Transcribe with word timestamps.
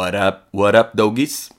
What 0.00 0.16
up, 0.16 0.46
what 0.50 0.78
up, 0.78 0.96
doggies? 0.96 1.50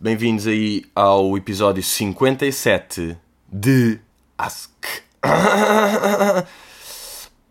Bem-vindos 0.00 0.46
aí 0.46 0.86
ao 0.94 1.36
episódio 1.36 1.82
57 1.82 3.18
de 3.52 4.00
Ask. 4.38 4.72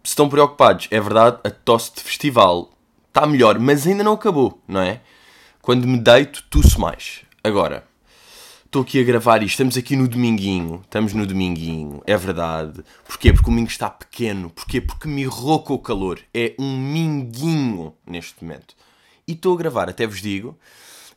Estão 0.04 0.28
preocupados, 0.30 0.88
é 0.90 1.00
verdade, 1.00 1.38
a 1.44 1.52
tosse 1.52 1.94
de 1.94 2.02
festival 2.02 2.72
está 3.08 3.28
melhor, 3.28 3.60
mas 3.60 3.86
ainda 3.86 4.04
não 4.04 4.14
acabou, 4.14 4.60
não 4.68 4.82
é? 4.82 5.00
Quando 5.62 5.88
me 5.88 6.00
deito, 6.00 6.44
tuço 6.50 6.82
mais. 6.82 7.22
Agora, 7.44 7.84
estou 8.66 8.82
aqui 8.82 9.00
a 9.00 9.04
gravar 9.04 9.44
isto, 9.44 9.52
estamos 9.52 9.78
aqui 9.78 9.96
no 9.96 10.08
dominguinho, 10.08 10.82
estamos 10.86 11.14
no 11.14 11.24
dominguinho, 11.24 12.02
é 12.08 12.18
verdade. 12.18 12.84
Porquê? 13.08 13.32
Porque 13.32 13.48
o 13.48 13.52
domingo 13.52 13.70
está 13.70 13.92
pequeno. 13.92 14.50
Porquê? 14.50 14.82
Porque 14.82 15.08
me 15.08 15.26
rouca 15.26 15.72
o 15.72 15.78
calor. 15.78 16.20
É 16.34 16.56
um 16.58 16.80
minguinho 16.80 17.94
neste 18.08 18.44
momento. 18.44 18.76
E 19.28 19.34
estou 19.34 19.54
a 19.54 19.58
gravar, 19.58 19.90
até 19.90 20.08
vos 20.08 20.22
digo, 20.22 20.58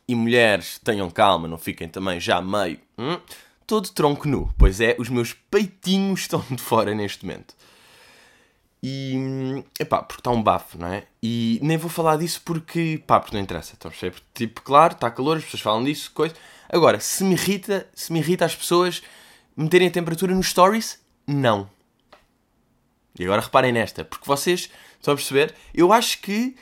e 0.07 0.13
mulheres, 0.13 0.79
tenham 0.83 1.09
calma, 1.09 1.47
não 1.47 1.57
fiquem 1.57 1.87
também 1.87 2.19
já 2.19 2.41
meio... 2.41 2.79
Hum, 2.97 3.19
todo 3.65 3.89
tronco 3.89 4.27
nu, 4.27 4.53
pois 4.57 4.81
é, 4.81 4.95
os 4.99 5.07
meus 5.07 5.33
peitinhos 5.33 6.21
estão 6.27 6.43
de 6.49 6.61
fora 6.61 6.93
neste 6.93 7.25
momento. 7.25 7.55
E, 8.83 9.63
epá, 9.79 10.01
porque 10.01 10.19
está 10.21 10.31
um 10.31 10.41
bafo, 10.41 10.77
não 10.77 10.87
é? 10.87 11.05
E 11.21 11.59
nem 11.61 11.77
vou 11.77 11.89
falar 11.89 12.17
disso 12.17 12.41
porque, 12.43 13.01
pá, 13.05 13.19
porque 13.19 13.35
não 13.35 13.43
interessa. 13.43 13.73
Então, 13.77 13.91
tipo, 14.33 14.61
claro, 14.61 14.93
está 14.93 15.09
calor, 15.11 15.37
as 15.37 15.43
pessoas 15.43 15.61
falam 15.61 15.83
disso, 15.83 16.11
coisa. 16.13 16.35
Agora, 16.67 16.99
se 16.99 17.23
me 17.23 17.33
irrita, 17.33 17.87
se 17.93 18.11
me 18.11 18.19
irrita 18.19 18.43
as 18.43 18.55
pessoas 18.55 19.03
meterem 19.55 19.87
a 19.87 19.91
temperatura 19.91 20.33
nos 20.33 20.49
stories, 20.49 20.99
não. 21.27 21.69
E 23.19 23.23
agora 23.23 23.41
reparem 23.41 23.71
nesta, 23.71 24.03
porque 24.03 24.25
vocês 24.25 24.69
estão 24.97 25.13
a 25.13 25.17
perceber, 25.17 25.53
eu 25.73 25.93
acho 25.93 26.19
que, 26.19 26.55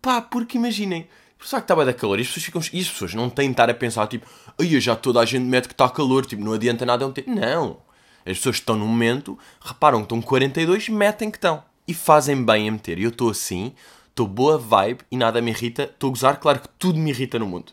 pá, 0.00 0.20
porque 0.20 0.58
imaginem, 0.58 1.08
só 1.40 1.58
que 1.58 1.64
estava 1.64 1.84
da 1.84 1.92
calor 1.92 2.18
e 2.18 2.22
as 2.22 2.28
pessoas 2.28 2.44
ficam. 2.44 2.62
E 2.72 2.80
as 2.80 2.88
pessoas 2.88 3.14
não 3.14 3.28
têm 3.28 3.48
de 3.48 3.52
estar 3.52 3.70
a 3.70 3.74
pensar, 3.74 4.06
tipo, 4.06 4.26
ai, 4.58 4.80
já 4.80 4.96
toda 4.96 5.20
a 5.20 5.24
gente 5.24 5.44
mete 5.44 5.68
que 5.68 5.74
está 5.74 5.88
calor, 5.88 6.26
tipo, 6.26 6.42
não 6.42 6.52
adianta 6.52 6.84
nada 6.86 7.04
eu 7.04 7.08
meter. 7.08 7.26
Não. 7.26 7.78
As 8.24 8.38
pessoas 8.38 8.56
estão 8.56 8.76
no 8.76 8.86
momento, 8.86 9.38
reparam 9.60 9.98
que 9.98 10.06
estão 10.06 10.20
42, 10.20 10.88
metem 10.88 11.30
que 11.30 11.38
estão. 11.38 11.62
E 11.86 11.94
fazem 11.94 12.44
bem 12.44 12.68
a 12.68 12.72
meter. 12.72 12.98
E 12.98 13.04
eu 13.04 13.10
estou 13.10 13.30
assim, 13.30 13.72
estou 14.08 14.26
boa 14.26 14.58
vibe 14.58 15.04
e 15.10 15.16
nada 15.16 15.40
me 15.40 15.52
irrita. 15.52 15.84
Estou 15.84 16.08
a 16.08 16.10
gozar, 16.10 16.40
claro 16.40 16.58
que 16.58 16.68
tudo 16.70 16.98
me 16.98 17.10
irrita 17.10 17.38
no 17.38 17.46
mundo. 17.46 17.72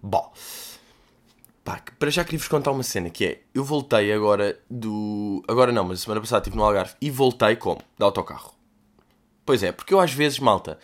Bom. 0.00 0.32
Pá, 1.64 1.82
para 1.98 2.10
já 2.10 2.24
queria-vos 2.24 2.48
contar 2.48 2.70
uma 2.70 2.84
cena 2.84 3.10
que 3.10 3.24
é, 3.26 3.42
eu 3.52 3.64
voltei 3.64 4.12
agora 4.12 4.58
do... 4.70 5.42
Agora 5.48 5.72
não, 5.72 5.84
mas 5.84 5.98
a 5.98 6.02
semana 6.04 6.20
passada 6.20 6.42
estive 6.42 6.56
no 6.56 6.62
Algarve 6.62 6.94
e 7.00 7.10
voltei 7.10 7.56
como? 7.56 7.82
De 7.98 8.04
autocarro. 8.04 8.54
Pois 9.44 9.62
é, 9.62 9.72
porque 9.72 9.92
eu 9.92 10.00
às 10.00 10.12
vezes, 10.12 10.38
malta, 10.38 10.78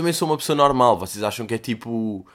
também 0.00 0.12
sou 0.12 0.28
uma 0.28 0.36
pessoa 0.36 0.56
normal. 0.56 0.98
Vocês 0.98 1.22
acham 1.22 1.46
que 1.46 1.54
é 1.54 1.58
tipo... 1.58 2.26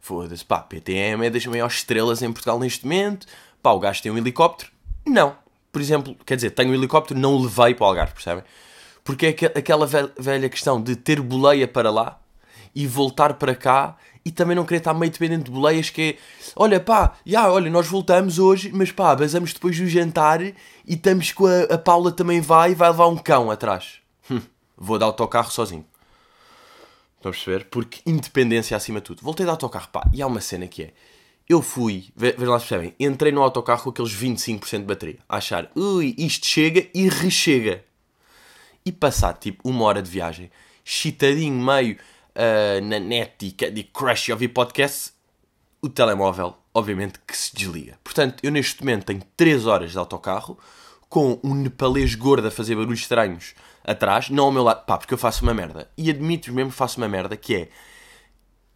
Foda-se, 0.00 0.44
pá, 0.44 0.58
PTM 0.58 1.26
é 1.26 1.30
das 1.30 1.46
maiores 1.46 1.76
estrelas 1.76 2.22
em 2.22 2.32
Portugal 2.32 2.58
neste 2.58 2.84
momento. 2.84 3.26
Pá, 3.62 3.70
o 3.70 3.78
gajo 3.78 4.02
tem 4.02 4.10
um 4.10 4.18
helicóptero. 4.18 4.70
Não 5.06 5.36
por 5.72 5.80
exemplo, 5.80 6.14
quer 6.26 6.36
dizer, 6.36 6.50
tenho 6.50 6.70
um 6.70 6.74
helicóptero, 6.74 7.18
não 7.18 7.34
o 7.34 7.42
levei 7.42 7.74
para 7.74 7.84
o 7.84 7.88
Algarve, 7.88 8.12
percebem? 8.12 8.44
Porque 9.02 9.26
é 9.26 9.58
aquela 9.58 9.86
velha 9.86 10.48
questão 10.48 10.80
de 10.80 10.94
ter 10.94 11.20
boleia 11.20 11.66
para 11.66 11.90
lá 11.90 12.20
e 12.74 12.86
voltar 12.86 13.34
para 13.34 13.54
cá 13.54 13.96
e 14.24 14.30
também 14.30 14.54
não 14.54 14.64
querer 14.64 14.78
estar 14.78 14.94
meio 14.94 15.10
dependente 15.10 15.44
de 15.44 15.50
boleias 15.50 15.90
que 15.90 16.02
é, 16.02 16.16
olha 16.54 16.78
pá, 16.78 17.14
já, 17.26 17.50
olha, 17.50 17.68
nós 17.70 17.88
voltamos 17.88 18.38
hoje, 18.38 18.70
mas 18.72 18.92
pá, 18.92 19.16
basamos 19.16 19.52
depois 19.52 19.76
do 19.76 19.88
jantar 19.88 20.40
e 20.42 20.54
estamos 20.86 21.32
com 21.32 21.46
a, 21.46 21.74
a 21.74 21.78
Paula 21.78 22.12
também 22.12 22.40
vai 22.40 22.72
e 22.72 22.74
vai 22.74 22.90
levar 22.90 23.08
um 23.08 23.16
cão 23.16 23.50
atrás. 23.50 23.94
Hum, 24.30 24.40
vou 24.76 24.98
dar 24.98 25.06
autocarro 25.06 25.50
sozinho. 25.50 25.84
Estão 27.22 27.30
a 27.30 27.32
perceber? 27.32 27.64
Porque 27.66 28.00
independência 28.04 28.76
acima 28.76 29.00
de 29.00 29.04
tudo. 29.04 29.22
Voltei 29.22 29.46
de 29.46 29.50
autocarro, 29.50 29.88
pá, 29.92 30.02
e 30.12 30.20
há 30.20 30.26
uma 30.26 30.40
cena 30.40 30.66
que 30.66 30.82
é, 30.82 30.92
eu 31.48 31.62
fui, 31.62 32.06
vejam 32.16 32.50
lá 32.50 32.58
se 32.58 32.66
percebem, 32.66 32.94
entrei 32.98 33.30
no 33.30 33.42
autocarro 33.42 33.84
com 33.84 33.90
aqueles 33.90 34.12
25% 34.12 34.78
de 34.78 34.84
bateria, 34.84 35.18
a 35.28 35.36
achar, 35.36 35.70
ui, 35.76 36.16
isto 36.18 36.46
chega 36.46 36.88
e 36.92 37.08
rechega. 37.08 37.84
E 38.84 38.90
passar 38.90 39.34
tipo 39.34 39.68
uma 39.68 39.84
hora 39.84 40.02
de 40.02 40.10
viagem, 40.10 40.50
chitadinho 40.84 41.64
meio 41.64 41.96
uh, 42.34 42.84
na 42.84 42.98
net 42.98 43.46
e 43.46 43.70
de 43.70 43.84
crash 43.84 44.26
e 44.26 44.32
ouvir 44.32 44.48
podcast, 44.48 45.12
o 45.80 45.88
telemóvel, 45.88 46.56
obviamente, 46.74 47.20
que 47.24 47.36
se 47.36 47.54
desliga. 47.54 48.00
Portanto, 48.02 48.42
eu 48.42 48.50
neste 48.50 48.80
momento 48.80 49.04
tenho 49.04 49.22
3 49.36 49.66
horas 49.66 49.92
de 49.92 49.98
autocarro, 49.98 50.58
com 51.08 51.38
um 51.44 51.54
nepalês 51.54 52.16
gordo 52.16 52.48
a 52.48 52.50
fazer 52.50 52.74
barulhos 52.74 53.00
estranhos 53.00 53.54
atrás, 53.84 54.30
não 54.30 54.44
ao 54.44 54.52
meu 54.52 54.62
lado, 54.62 54.84
pá, 54.84 54.98
porque 54.98 55.14
eu 55.14 55.18
faço 55.18 55.42
uma 55.42 55.54
merda. 55.54 55.90
E 55.96 56.10
admito 56.10 56.52
mesmo 56.52 56.70
que 56.70 56.76
faço 56.76 56.98
uma 56.98 57.08
merda, 57.08 57.36
que 57.36 57.54
é, 57.54 57.68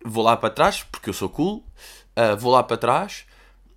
vou 0.05 0.25
lá 0.25 0.37
para 0.37 0.51
trás, 0.51 0.83
porque 0.83 1.11
eu 1.11 1.15
sou 1.15 1.29
cool, 1.29 1.65
uh, 2.17 2.37
vou 2.39 2.53
lá 2.53 2.63
para 2.63 2.77
trás, 2.77 3.25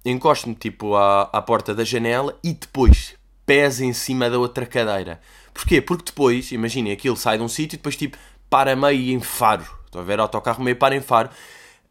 encosto-me 0.06 0.56
tipo 0.56 0.95
à, 0.95 1.23
à 1.34 1.41
porta 1.41 1.73
da 1.73 1.84
janela 1.84 2.38
e 2.44 2.53
depois 2.53 3.16
pés 3.45 3.81
em 3.81 3.94
cima 3.94 4.29
da 4.29 4.38
outra 4.38 4.66
cadeira. 4.66 5.19
Porquê? 5.53 5.81
Porque 5.81 6.06
depois, 6.06 6.51
imaginem, 6.51 6.94
aquilo 6.94 7.18
sai 7.18 7.38
de 7.38 7.44
um 7.44 7.47
sítio 7.47 7.75
e 7.75 7.78
depois 7.78 7.95
tipo 7.95 8.18
para 8.50 8.75
meio 8.75 9.16
em 9.16 9.19
faro. 9.19 9.66
Estão 9.85 10.01
a 10.01 10.03
ver? 10.03 10.19
Autocarro 10.19 10.63
meio 10.63 10.75
para 10.75 10.95
em 10.95 11.01
faro. 11.01 11.29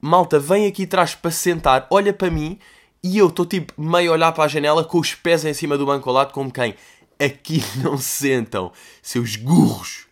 Malta, 0.01 0.39
vem 0.39 0.67
aqui 0.67 0.85
atrás 0.85 1.15
para 1.15 1.31
sentar, 1.31 1.87
olha 1.91 2.13
para 2.13 2.31
mim 2.31 2.59
e 3.03 3.19
eu 3.19 3.29
estou 3.29 3.45
tipo 3.45 3.73
meio 3.81 4.11
a 4.11 4.15
olhar 4.15 4.33
para 4.33 4.45
a 4.45 4.49
janela 4.49 4.85
com 4.85 4.99
os 4.99 5.15
pés 5.15 5.45
em 5.45 5.53
cima 5.53 5.77
do 5.77 5.87
banco 5.87 6.09
ao 6.09 6.15
lado, 6.15 6.33
como 6.33 6.53
quem? 6.53 6.75
Aqui 7.19 7.63
não 7.83 7.99
sentam, 7.99 8.73
seus 9.03 9.37
gurros. 9.37 10.07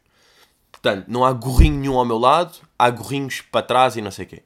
Portanto, 0.70 1.06
não 1.08 1.24
há 1.24 1.32
gorrinho 1.32 1.78
nenhum 1.78 1.98
ao 1.98 2.04
meu 2.04 2.18
lado, 2.18 2.58
há 2.78 2.90
gorrinhos 2.90 3.40
para 3.40 3.66
trás 3.66 3.96
e 3.96 4.00
não 4.00 4.10
sei 4.10 4.24
o 4.24 4.28
quê. 4.28 4.42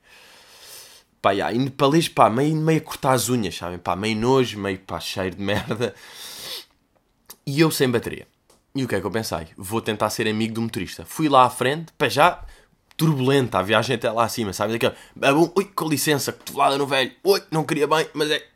Pá, 1.20 1.32
yeah, 1.32 1.54
e 1.54 1.59
nepalês, 1.59 2.09
pá, 2.09 2.31
meio, 2.31 2.56
meio 2.56 2.78
a 2.78 2.82
cortar 2.82 3.12
as 3.12 3.28
unhas, 3.28 3.54
sabem? 3.54 3.78
Pá, 3.78 3.94
meio 3.94 4.16
nojo, 4.16 4.59
meio 4.59 4.78
pá, 4.78 4.99
cheiro 4.99 5.37
de 5.37 5.43
merda. 5.43 5.94
E 7.47 7.60
eu 7.60 7.70
sem 7.70 7.91
bateria. 7.91 8.26
E 8.75 8.84
o 8.84 8.88
que 8.88 8.94
é 8.94 9.00
que 9.00 9.06
eu 9.06 9.10
pensei? 9.10 9.49
Vou 9.56 9.82
tentar 9.82 10.09
ser 10.09 10.26
amigo 10.28 10.54
do 10.54 10.62
motorista. 10.62 11.04
Fui 11.04 11.28
lá 11.28 11.44
à 11.44 11.50
frente, 11.50 11.93
pá, 11.93 12.09
já 12.09 12.43
turbulenta 12.97 13.59
a 13.59 13.62
viagem 13.62 13.97
até 13.97 14.10
lá 14.10 14.25
acima, 14.25 14.53
sabe? 14.53 14.75
Daquele, 14.75 14.94
ah, 15.22 15.32
bom, 15.32 15.53
ui, 15.56 15.65
com 15.65 15.88
licença, 15.88 16.32
cotovelada 16.32 16.78
no 16.78 16.87
velho, 16.87 17.12
ui, 17.25 17.43
não 17.50 17.65
queria 17.65 17.87
bem, 17.87 18.06
mas 18.15 18.31
é. 18.31 18.47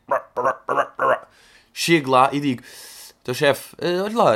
Chego 1.73 2.11
lá 2.11 2.29
e 2.31 2.39
digo: 2.39 2.63
Então, 3.25 3.33
chefe, 3.33 3.75
eh, 3.79 3.99
olha 3.99 4.15
lá, 4.15 4.33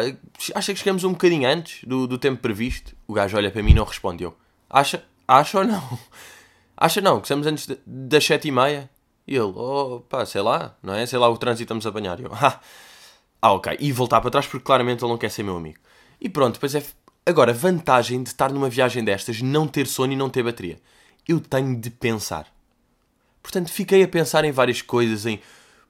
acha 0.56 0.74
que 0.74 0.80
chegamos 0.80 1.04
um 1.04 1.12
bocadinho 1.12 1.48
antes 1.48 1.88
do, 1.88 2.08
do 2.08 2.18
tempo 2.18 2.42
previsto? 2.42 2.96
O 3.08 3.14
gajo 3.14 3.38
olha 3.38 3.52
para 3.52 3.62
mim 3.62 3.70
e 3.70 3.76
não 3.76 3.84
respondeu. 3.84 4.36
Acha? 4.68 5.04
Acha 5.28 5.60
ou 5.60 5.64
não? 5.64 6.00
Acha 6.76 7.00
não, 7.00 7.20
que 7.20 7.28
estamos 7.28 7.46
antes 7.46 7.68
de, 7.68 7.78
das 7.86 8.26
sete 8.26 8.48
e 8.48 8.52
meia? 8.52 8.90
E 9.28 9.36
ele, 9.36 9.54
oh, 9.56 10.02
pá, 10.10 10.26
sei 10.26 10.42
lá, 10.42 10.76
não 10.82 10.96
é? 10.96 11.06
Sei 11.06 11.20
lá 11.20 11.30
o 11.30 11.38
trânsito 11.38 11.66
estamos 11.66 11.86
a 11.86 11.90
apanhar. 11.90 12.20
Eu, 12.20 12.32
ah, 12.42 12.60
ah, 13.40 13.52
ok. 13.52 13.78
E 13.80 13.92
voltar 13.92 14.22
para 14.22 14.32
trás 14.32 14.48
porque 14.48 14.66
claramente 14.66 15.04
ele 15.04 15.12
não 15.12 15.20
quer 15.20 15.30
ser 15.30 15.44
meu 15.44 15.56
amigo. 15.56 15.78
E 16.20 16.28
pronto, 16.28 16.56
depois 16.56 16.74
é. 16.74 16.84
Agora, 17.28 17.54
vantagem 17.54 18.24
de 18.24 18.30
estar 18.30 18.52
numa 18.52 18.72
viagem 18.72 19.04
destas, 19.04 19.40
não 19.40 19.68
ter 19.68 19.86
sono 19.86 20.14
e 20.14 20.16
não 20.16 20.32
ter 20.32 20.42
bateria. 20.42 20.80
Eu 21.28 21.40
tenho 21.40 21.80
de 21.80 21.92
pensar. 21.92 22.48
Portanto, 23.44 23.72
fiquei 23.72 24.02
a 24.02 24.08
pensar 24.08 24.44
em 24.46 24.52
várias 24.52 24.82
coisas, 24.82 25.28
em 25.28 25.40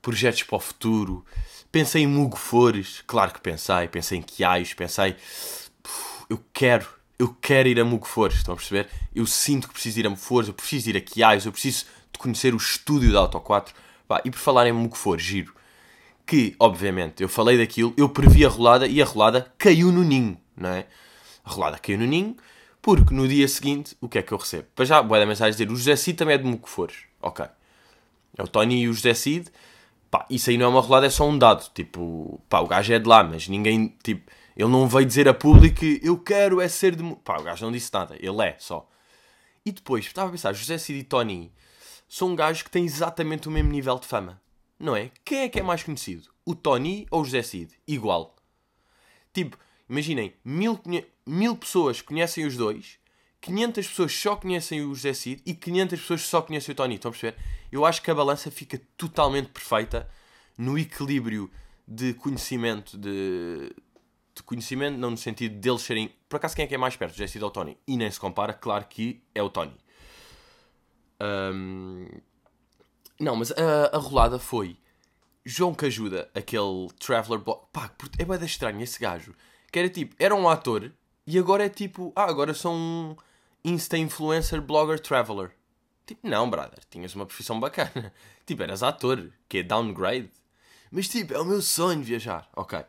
projetos 0.02 0.44
para 0.44 0.58
o 0.58 0.60
futuro. 0.60 1.26
Pensei 1.72 2.02
em 2.02 2.08
Mugo 2.08 2.36
Flores, 2.36 3.04
claro 3.06 3.32
que 3.32 3.40
pensei. 3.40 3.88
Pensei 3.88 4.18
em 4.18 4.22
Quiais, 4.24 4.74
pensei. 4.74 5.16
Eu 6.28 6.44
quero, 6.52 6.88
eu 7.18 7.36
quero 7.42 7.68
ir 7.68 7.80
a 7.80 7.86
Mugfores, 7.86 8.38
estão 8.38 8.54
a 8.54 8.58
perceber? 8.58 8.88
Eu 9.14 9.26
sinto 9.26 9.68
que 9.68 9.74
preciso 9.74 10.00
ir 10.00 10.08
a 10.08 10.10
Mugfores, 10.10 10.48
eu 10.48 10.54
preciso 10.54 10.90
ir 10.90 10.98
a 10.98 11.02
Quiais, 11.02 11.46
eu 11.46 11.52
preciso 11.52 11.86
de 12.12 12.18
conhecer 12.18 12.54
o 12.54 12.58
estúdio 12.58 13.12
da 13.12 13.20
Auto 13.20 13.40
4. 13.40 13.74
Pá, 14.08 14.22
e 14.26 14.32
por 14.32 14.40
falar 14.40 14.68
em 14.68 14.72
Mugfores, 14.72 15.24
giro, 15.24 15.54
que, 16.26 16.56
obviamente, 16.60 17.22
eu 17.22 17.30
falei 17.30 17.58
daquilo, 17.58 17.94
eu 17.98 18.10
previ 18.10 18.44
a 18.44 18.50
rolada 18.50 18.88
e 18.88 19.02
a 19.02 19.06
rolada 19.06 19.54
caiu 19.58 19.92
no 19.92 20.04
ninho, 20.04 20.40
não 20.56 20.70
é? 20.70 20.88
A 21.44 21.52
rolada 21.52 21.78
caiu 21.78 22.00
no 22.00 22.06
ninho, 22.06 22.36
porque 22.82 23.14
no 23.14 23.28
dia 23.28 23.48
seguinte, 23.48 23.96
o 24.02 24.10
que 24.10 24.18
é 24.18 24.24
que 24.24 24.32
eu 24.32 24.38
recebo? 24.38 24.68
Para 24.76 24.86
já, 24.86 25.02
boa 25.04 25.20
da 25.20 25.26
mensagem 25.26 25.52
dizer, 25.52 25.72
o 25.72 25.76
José 25.76 25.96
Cid 25.96 26.18
também 26.18 26.34
é 26.34 26.38
de 26.38 26.46
Mugfores, 26.46 26.98
ok. 27.22 27.46
É 28.36 28.44
o 28.44 28.48
Tony 28.48 28.82
e 28.82 28.88
o 28.88 28.94
José 28.94 29.14
Cid, 29.14 29.52
pá, 30.10 30.26
isso 30.30 30.50
aí 30.50 30.58
não 30.58 30.66
é 30.66 30.70
uma 30.70 30.82
rolada, 30.82 31.08
é 31.08 31.10
só 31.10 31.28
um 31.28 31.38
dado, 31.38 31.70
tipo, 31.74 32.42
pá, 32.50 32.60
o 32.60 32.68
gajo 32.68 32.94
é 32.94 33.00
de 33.00 33.08
lá, 33.08 33.24
mas 33.24 33.48
ninguém, 33.48 33.96
tipo 34.04 34.30
ele 34.60 34.68
não 34.68 34.90
veio 34.90 35.06
dizer 35.06 35.26
a 35.26 35.34
público 35.34 35.78
que 35.80 36.02
eu 36.04 36.18
quero 36.18 36.60
é 36.60 36.68
ser 36.68 36.94
de. 36.94 37.16
Pá, 37.24 37.40
o 37.40 37.44
gajo 37.44 37.64
não 37.64 37.72
disse 37.72 37.94
nada. 37.94 38.18
Ele 38.20 38.44
é 38.44 38.58
só. 38.60 38.90
E 39.66 39.72
depois, 39.72 40.06
estava 40.06 40.28
a 40.28 40.32
pensar, 40.34 40.52
José 40.52 40.78
Cid 40.78 41.00
e 41.00 41.04
Tony 41.04 41.54
são 42.10 42.28
um 42.28 42.36
gajo 42.36 42.66
que 42.66 42.70
tem 42.70 42.84
exatamente 42.84 43.48
o 43.48 43.52
mesmo 43.52 43.72
nível 43.72 43.98
de 43.98 44.06
fama. 44.06 44.42
Não 44.78 44.98
é? 44.98 45.12
Quem 45.24 45.44
é 45.44 45.50
que 45.50 45.62
é 45.62 45.64
mais 45.64 45.82
conhecido? 45.82 46.30
O 46.46 46.54
Tony 46.54 47.08
ou 47.10 47.22
o 47.22 47.24
José 47.24 47.42
Cid? 47.42 47.74
Igual. 47.88 48.36
Tipo, 49.32 49.58
imaginem, 49.90 50.34
mil, 50.44 50.78
mil 51.26 51.56
pessoas 51.56 52.02
conhecem 52.02 52.46
os 52.46 52.58
dois, 52.58 52.99
500 53.42 53.88
pessoas 53.88 54.14
só 54.14 54.36
conhecem 54.36 54.82
o 54.82 54.94
José 54.94 55.14
Cid 55.14 55.42
e 55.46 55.54
500 55.54 56.00
pessoas 56.00 56.22
só 56.22 56.42
conhecem 56.42 56.74
o 56.74 56.76
Tony. 56.76 56.96
Estão 56.96 57.10
a 57.10 57.12
perceber? 57.12 57.38
Eu 57.72 57.86
acho 57.86 58.02
que 58.02 58.12
a 58.12 58.16
balança 58.16 58.52
fica 58.52 58.80
totalmente 58.98 59.50
perfeita 59.50 60.10
no 60.58 60.78
equilíbrio 60.78 61.50
de 61.88 62.14
conhecimento 62.14 62.98
de, 62.98 63.74
de 64.36 64.44
conhecimento, 64.44 64.98
não 64.98 65.12
no 65.12 65.18
sentido 65.18 65.56
deles 65.56 65.82
serem. 65.82 66.14
Por 66.28 66.36
acaso, 66.36 66.56
quem 66.56 66.66
é 66.66 66.68
que 66.68 66.76
é 66.76 66.78
mais 66.78 66.96
perto? 66.96 67.16
Jesse 67.16 67.42
ou 67.42 67.50
Tony? 67.50 67.78
E 67.88 67.96
nem 67.96 68.12
se 68.12 68.20
compara, 68.20 68.54
claro 68.54 68.86
que 68.86 69.24
é 69.34 69.42
o 69.42 69.50
Tony. 69.50 69.76
Ahm, 71.20 72.08
não, 73.20 73.36
mas 73.36 73.52
a, 73.52 73.96
a 73.96 73.98
rolada 73.98 74.38
foi 74.38 74.78
João 75.46 75.74
Cajuda, 75.74 76.30
aquele 76.36 76.90
Traveler 77.00 77.40
Blog. 77.40 77.62
Pá, 77.72 77.92
é 78.18 78.26
bem 78.26 78.46
estranho 78.46 78.82
esse 78.82 79.00
gajo. 79.00 79.34
Que 79.72 79.80
era 79.80 79.90
tipo, 79.90 80.16
era 80.20 80.36
um 80.36 80.48
ator 80.50 80.92
e 81.26 81.38
agora 81.38 81.66
é 81.66 81.70
tipo, 81.70 82.12
ah, 82.16 82.24
agora 82.24 82.54
sou 82.54 82.74
um 82.74 83.16
Insta 83.64 83.98
Influencer 83.98 84.62
Blogger 84.62 85.00
Traveler. 85.00 85.52
Tipo, 86.06 86.28
não, 86.28 86.50
brother, 86.50 86.80
tinhas 86.90 87.14
uma 87.14 87.26
profissão 87.26 87.60
bacana. 87.60 88.14
Tipo, 88.46 88.64
eras 88.64 88.82
ator, 88.82 89.32
que 89.48 89.60
é 89.60 89.64
downgrade. 89.64 90.32
Mas 90.92 91.08
tipo, 91.08 91.36
é 91.36 91.40
o 91.40 91.46
meu 91.46 91.62
sonho 91.62 92.02
viajar. 92.02 92.50
Ok. 92.56 92.84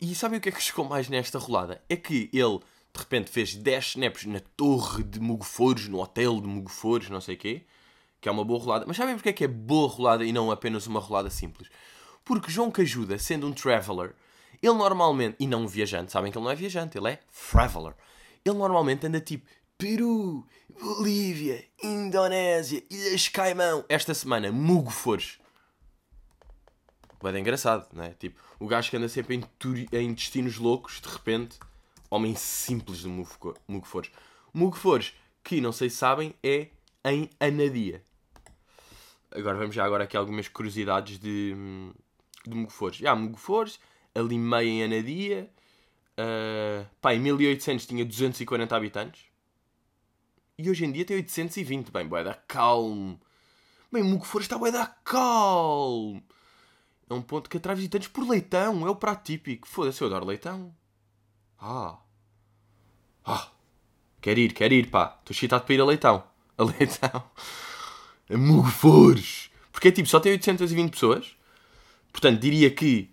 E 0.00 0.14
sabem 0.14 0.38
o 0.38 0.40
que 0.40 0.48
é 0.48 0.52
que 0.52 0.62
chegou 0.62 0.84
mais 0.84 1.10
nesta 1.10 1.38
rolada? 1.38 1.82
É 1.90 1.94
que 1.94 2.30
ele, 2.32 2.58
de 2.58 2.98
repente, 2.98 3.30
fez 3.30 3.54
10 3.54 3.84
snaps 3.88 4.24
na 4.24 4.40
torre 4.56 5.02
de 5.02 5.20
Mugoforos, 5.20 5.88
no 5.88 6.00
hotel 6.00 6.40
de 6.40 6.46
Mugoforos, 6.46 7.10
não 7.10 7.20
sei 7.20 7.34
o 7.34 7.38
quê. 7.38 7.66
Que 8.18 8.30
é 8.30 8.32
uma 8.32 8.44
boa 8.44 8.58
rolada. 8.58 8.86
Mas 8.88 8.96
sabem 8.96 9.14
porque 9.14 9.28
é 9.28 9.32
que 9.34 9.44
é 9.44 9.48
boa 9.48 9.88
rolada 9.88 10.24
e 10.24 10.32
não 10.32 10.50
apenas 10.50 10.86
uma 10.86 11.00
rolada 11.00 11.28
simples? 11.28 11.68
Porque 12.24 12.50
João 12.50 12.70
Cajuda, 12.70 13.18
sendo 13.18 13.46
um 13.46 13.52
traveler, 13.52 14.14
ele 14.62 14.74
normalmente, 14.74 15.36
e 15.38 15.46
não 15.46 15.64
um 15.64 15.66
viajante, 15.66 16.12
sabem 16.12 16.32
que 16.32 16.38
ele 16.38 16.44
não 16.44 16.50
é 16.50 16.54
viajante, 16.54 16.96
ele 16.96 17.08
é 17.10 17.20
traveler. 17.50 17.94
Ele 18.44 18.56
normalmente 18.56 19.06
anda 19.06 19.20
tipo 19.20 19.46
Peru, 19.82 20.46
Bolívia, 20.80 21.64
Indonésia, 21.82 22.84
Ilhas 22.88 23.26
Caimão. 23.26 23.84
Esta 23.88 24.14
semana, 24.14 24.52
Mugoforos. 24.52 25.40
Vai 27.20 27.36
engraçado, 27.36 27.88
não 27.92 28.04
é? 28.04 28.10
Tipo, 28.10 28.40
o 28.60 28.68
gajo 28.68 28.88
que 28.88 28.96
anda 28.96 29.08
sempre 29.08 29.34
em, 29.34 29.42
em 29.92 30.14
destinos 30.14 30.56
loucos, 30.56 31.00
de 31.00 31.08
repente, 31.08 31.58
homem 32.08 32.36
simples 32.36 32.98
de 32.98 33.08
Mugoforos. 33.08 34.12
Mugoforos, 34.54 35.14
que 35.42 35.60
não 35.60 35.72
sei 35.72 35.90
se 35.90 35.96
sabem, 35.96 36.32
é 36.44 36.68
em 37.04 37.28
Anadia. 37.40 38.04
Agora 39.32 39.58
vamos 39.58 39.74
já 39.74 39.84
agora 39.84 40.04
aqui 40.04 40.16
algumas 40.16 40.46
curiosidades 40.46 41.18
de, 41.18 41.56
de 42.46 42.54
Mugoforos. 42.54 42.98
Já, 42.98 43.16
Mugoforos, 43.16 43.80
ali 44.14 44.38
meio 44.38 44.68
em 44.68 44.84
Anadia. 44.84 45.50
Uh, 46.12 46.86
pá, 47.00 47.16
em 47.16 47.18
1800 47.18 47.84
tinha 47.84 48.04
240 48.04 48.76
habitantes. 48.76 49.31
E 50.58 50.70
hoje 50.70 50.84
em 50.84 50.92
dia 50.92 51.04
tem 51.04 51.16
820. 51.16 51.90
Bem, 51.90 52.06
boeda, 52.06 52.34
calmo. 52.46 53.20
Bem, 53.90 54.02
Mugoforos 54.02 54.44
está 54.44 54.58
boeda, 54.58 54.86
calmo. 55.04 56.22
É 57.08 57.14
um 57.14 57.22
ponto 57.22 57.50
que 57.50 57.56
atrai 57.56 57.76
visitantes 57.76 58.08
por 58.08 58.28
leitão. 58.28 58.86
É 58.86 58.90
o 58.90 58.96
prato 58.96 59.24
típico. 59.24 59.68
Foda-se, 59.68 60.00
eu 60.00 60.06
adoro 60.06 60.26
leitão. 60.26 60.74
Ah. 61.58 61.98
Ah. 63.24 63.48
Quer 64.20 64.38
ir, 64.38 64.52
quer 64.52 64.72
ir, 64.72 64.88
pá. 64.88 65.16
Estou 65.20 65.34
excitado 65.34 65.64
para 65.64 65.74
ir 65.74 65.80
a 65.80 65.84
leitão. 65.84 66.24
A 66.56 66.64
leitão. 66.64 67.24
A 68.30 68.36
Mugoforos. 68.36 69.50
Porque 69.70 69.88
é 69.88 69.92
tipo, 69.92 70.08
só 70.08 70.20
tem 70.20 70.32
820 70.32 70.90
pessoas. 70.90 71.34
Portanto, 72.12 72.40
diria 72.40 72.70
que 72.70 73.10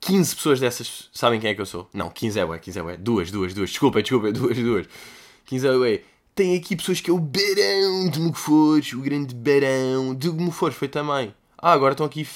15 0.00 0.36
pessoas 0.36 0.60
dessas 0.60 1.10
sabem 1.12 1.40
quem 1.40 1.50
é 1.50 1.54
que 1.54 1.60
eu 1.60 1.66
sou. 1.66 1.88
Não, 1.92 2.10
15 2.10 2.38
é 2.38 2.44
ué, 2.44 2.58
15 2.58 2.78
é 2.78 2.82
ué. 2.82 2.96
Duas, 2.96 3.30
duas, 3.30 3.52
duas. 3.52 3.70
Desculpa, 3.70 4.02
desculpa, 4.02 4.30
duas, 4.32 4.56
duas. 4.56 4.86
15 5.46 5.66
é 5.66 5.70
ué. 5.72 6.02
Tem 6.36 6.54
aqui 6.54 6.76
pessoas 6.76 7.00
que 7.00 7.08
é 7.08 7.12
o 7.14 7.18
Barão 7.18 8.10
de 8.10 8.20
Mugofores, 8.20 8.92
o 8.92 9.00
grande 9.00 9.34
Barão 9.34 10.14
de 10.14 10.28
Mugofores 10.28 10.76
foi 10.76 10.86
também. 10.86 11.34
Ah, 11.56 11.72
agora 11.72 11.92
estão 11.92 12.04
aqui 12.04 12.28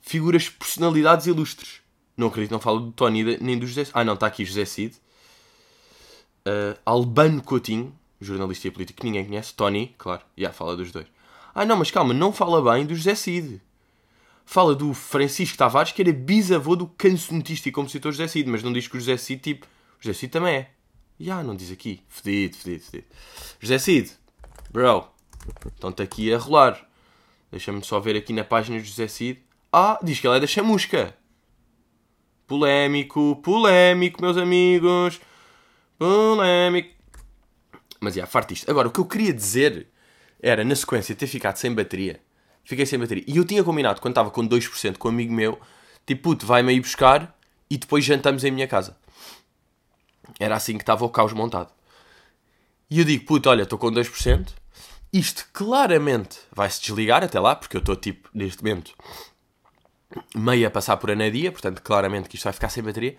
figuras, 0.00 0.48
personalidades 0.48 1.26
ilustres. 1.26 1.82
Não 2.16 2.28
acredito, 2.28 2.52
não 2.52 2.58
falo 2.58 2.80
do 2.80 2.90
Tony 2.90 3.36
nem 3.38 3.58
do 3.58 3.66
José 3.66 3.86
Ah, 3.92 4.02
não, 4.02 4.14
está 4.14 4.26
aqui 4.26 4.46
José 4.46 4.64
Cid. 4.64 4.96
Uh, 6.38 6.80
Albano 6.86 7.42
Coutinho, 7.42 7.94
jornalista 8.18 8.66
e 8.66 8.70
político 8.70 9.02
que 9.02 9.06
ninguém 9.06 9.26
conhece. 9.26 9.52
Tony, 9.52 9.94
claro, 9.98 10.22
já 10.34 10.44
yeah, 10.44 10.56
fala 10.56 10.74
dos 10.74 10.90
dois. 10.90 11.06
Ah, 11.54 11.66
não, 11.66 11.76
mas 11.76 11.90
calma, 11.90 12.14
não 12.14 12.32
fala 12.32 12.62
bem 12.72 12.86
do 12.86 12.94
José 12.94 13.14
Cid. 13.14 13.60
Fala 14.46 14.74
do 14.74 14.94
Francisco 14.94 15.58
Tavares, 15.58 15.92
que 15.92 16.00
era 16.00 16.14
bisavô 16.14 16.74
do 16.74 16.86
cancionetista 16.86 17.68
e 17.68 17.72
compositor 17.72 18.10
José 18.10 18.26
Cid, 18.26 18.48
mas 18.48 18.62
não 18.62 18.72
diz 18.72 18.88
que 18.88 18.96
o 18.96 19.00
José 19.00 19.18
Cid, 19.18 19.42
tipo, 19.42 19.66
o 19.66 20.02
José 20.02 20.14
Cid 20.14 20.32
também 20.32 20.54
é. 20.54 20.77
Ya, 21.20 21.42
não 21.42 21.56
diz 21.56 21.72
aqui. 21.72 22.00
Fedido, 22.08 22.56
fedido, 22.56 22.84
fedido. 22.84 23.06
José 23.58 23.78
Cid, 23.78 24.12
bro, 24.70 25.08
estão-te 25.66 26.02
aqui 26.02 26.32
a 26.32 26.38
rolar. 26.38 26.86
Deixa-me 27.50 27.82
só 27.84 27.98
ver 27.98 28.16
aqui 28.16 28.32
na 28.32 28.44
página 28.44 28.78
do 28.78 28.84
José 28.84 29.08
Cid. 29.08 29.42
Ah, 29.72 29.98
diz 30.02 30.20
que 30.20 30.26
ele 30.26 30.36
é 30.36 30.40
da 30.40 30.46
chamusca. 30.46 31.14
Polémico, 32.46 33.36
polémico, 33.42 34.22
meus 34.22 34.36
amigos. 34.36 35.20
Polémico. 35.98 36.94
Mas, 38.00 38.14
já, 38.14 38.26
farto 38.26 38.52
isto. 38.52 38.70
Agora, 38.70 38.88
o 38.88 38.90
que 38.90 39.00
eu 39.00 39.04
queria 39.04 39.32
dizer 39.32 39.88
era, 40.40 40.64
na 40.64 40.74
sequência, 40.76 41.14
ter 41.14 41.26
ficado 41.26 41.56
sem 41.56 41.74
bateria. 41.74 42.20
Fiquei 42.64 42.86
sem 42.86 42.98
bateria. 42.98 43.24
E 43.26 43.36
eu 43.36 43.44
tinha 43.44 43.64
combinado, 43.64 44.00
quando 44.00 44.12
estava 44.12 44.30
com 44.30 44.46
2% 44.46 44.98
com 44.98 45.08
um 45.08 45.10
amigo 45.10 45.32
meu, 45.32 45.58
tipo, 46.06 46.22
puto, 46.30 46.46
vai-me 46.46 46.70
aí 46.70 46.80
buscar 46.80 47.36
e 47.68 47.76
depois 47.76 48.04
jantamos 48.04 48.44
em 48.44 48.50
minha 48.50 48.68
casa. 48.68 48.96
Era 50.38 50.56
assim 50.56 50.76
que 50.76 50.82
estava 50.82 51.04
o 51.04 51.10
caos 51.10 51.32
montado. 51.32 51.72
E 52.90 52.98
eu 52.98 53.04
digo, 53.04 53.24
puto, 53.24 53.50
olha, 53.50 53.62
estou 53.62 53.78
com 53.78 53.90
2%. 53.90 54.48
Isto 55.12 55.46
claramente 55.52 56.38
vai-se 56.52 56.80
desligar 56.80 57.24
até 57.24 57.38
lá, 57.40 57.54
porque 57.54 57.76
eu 57.76 57.80
estou 57.80 57.96
tipo, 57.96 58.28
neste 58.32 58.62
momento, 58.62 58.94
meio 60.34 60.66
a 60.66 60.70
passar 60.70 60.96
por 60.96 61.10
anadia, 61.10 61.50
portanto, 61.50 61.82
claramente 61.82 62.28
que 62.28 62.36
isto 62.36 62.44
vai 62.44 62.52
ficar 62.52 62.68
sem 62.68 62.82
bateria. 62.82 63.16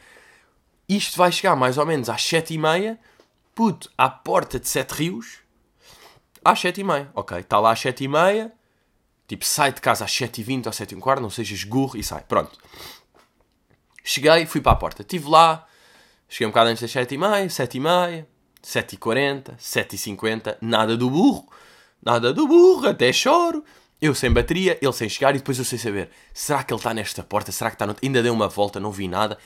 Isto 0.87 1.17
vai 1.17 1.31
chegar 1.31 1.55
mais 1.55 1.77
ou 1.77 1.85
menos 1.85 2.09
às 2.09 2.21
7h30, 2.21 2.97
puto, 3.53 3.91
à 3.97 4.09
porta 4.09 4.59
de 4.59 4.67
Sete 4.67 4.91
Rios, 4.91 5.39
às 6.43 6.59
7h30. 6.59 7.09
Ok, 7.13 7.39
está 7.39 7.59
lá 7.59 7.71
às 7.71 7.79
7h30, 7.79 8.51
tipo, 9.27 9.45
sai 9.45 9.71
de 9.71 9.81
casa 9.81 10.05
às 10.05 10.11
7h20 10.11 10.65
ou 10.65 10.71
7h15, 10.71 11.19
não 11.19 11.29
sejas 11.29 11.63
burro 11.63 11.97
e 11.97 12.03
sai. 12.03 12.23
Pronto. 12.23 12.57
Cheguei, 14.03 14.45
fui 14.47 14.61
para 14.61 14.71
a 14.71 14.75
porta. 14.75 15.03
Estive 15.03 15.27
lá, 15.29 15.67
Cheguei 16.29 16.45
um 16.45 16.51
bocado 16.51 16.69
antes 16.69 16.81
das 16.81 16.91
7h30, 16.91 17.47
7h30, 17.47 18.25
7h40, 18.63 19.57
7h50, 19.57 20.57
nada 20.61 20.95
do 20.95 21.09
burro, 21.09 21.49
nada 22.03 22.31
do 22.31 22.47
burro, 22.47 22.87
até 22.87 23.11
choro. 23.11 23.63
Eu 23.99 24.13
sem 24.13 24.31
bateria, 24.31 24.77
ele 24.81 24.93
sem 24.93 25.09
chegar 25.09 25.35
e 25.35 25.39
depois 25.39 25.57
eu 25.57 25.65
sem 25.65 25.79
saber. 25.79 26.09
Será 26.31 26.63
que 26.63 26.71
ele 26.71 26.79
está 26.79 26.93
nesta 26.93 27.23
porta? 27.23 27.51
Será 27.51 27.71
que 27.71 27.75
está 27.75 27.87
no... 27.87 27.95
Ainda 28.01 28.21
deu 28.21 28.31
uma 28.31 28.47
volta, 28.47 28.79
não 28.79 28.91
vi 28.91 29.07
nada. 29.07 29.37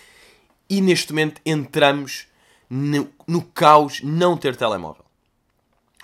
E 0.69 0.81
neste 0.81 1.11
momento 1.13 1.41
entramos 1.45 2.27
no, 2.69 3.09
no 3.25 3.41
caos 3.41 4.01
não 4.03 4.35
ter 4.35 4.55
telemóvel. 4.55 5.05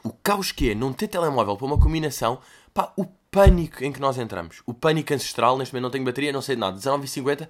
O 0.02 0.12
caos 0.12 0.52
que 0.52 0.72
é 0.72 0.76
não 0.76 0.94
ter 0.94 1.10
telemóvel 1.10 1.58
para 1.58 1.66
uma 1.68 1.78
combinação, 1.78 2.40
pá, 2.74 2.92
o 2.96 3.06
pânico 3.30 3.84
em 3.84 3.92
que 3.92 4.00
nós 4.00 4.18
entramos. 4.18 4.64
O 4.66 4.74
pânico 4.74 5.14
ancestral, 5.14 5.58
neste 5.58 5.74
momento 5.74 5.84
não 5.84 5.92
tenho 5.92 6.06
bateria, 6.06 6.32
não 6.32 6.42
sei 6.42 6.56
de 6.56 6.62
nada. 6.62 6.78
19h50, 6.78 7.50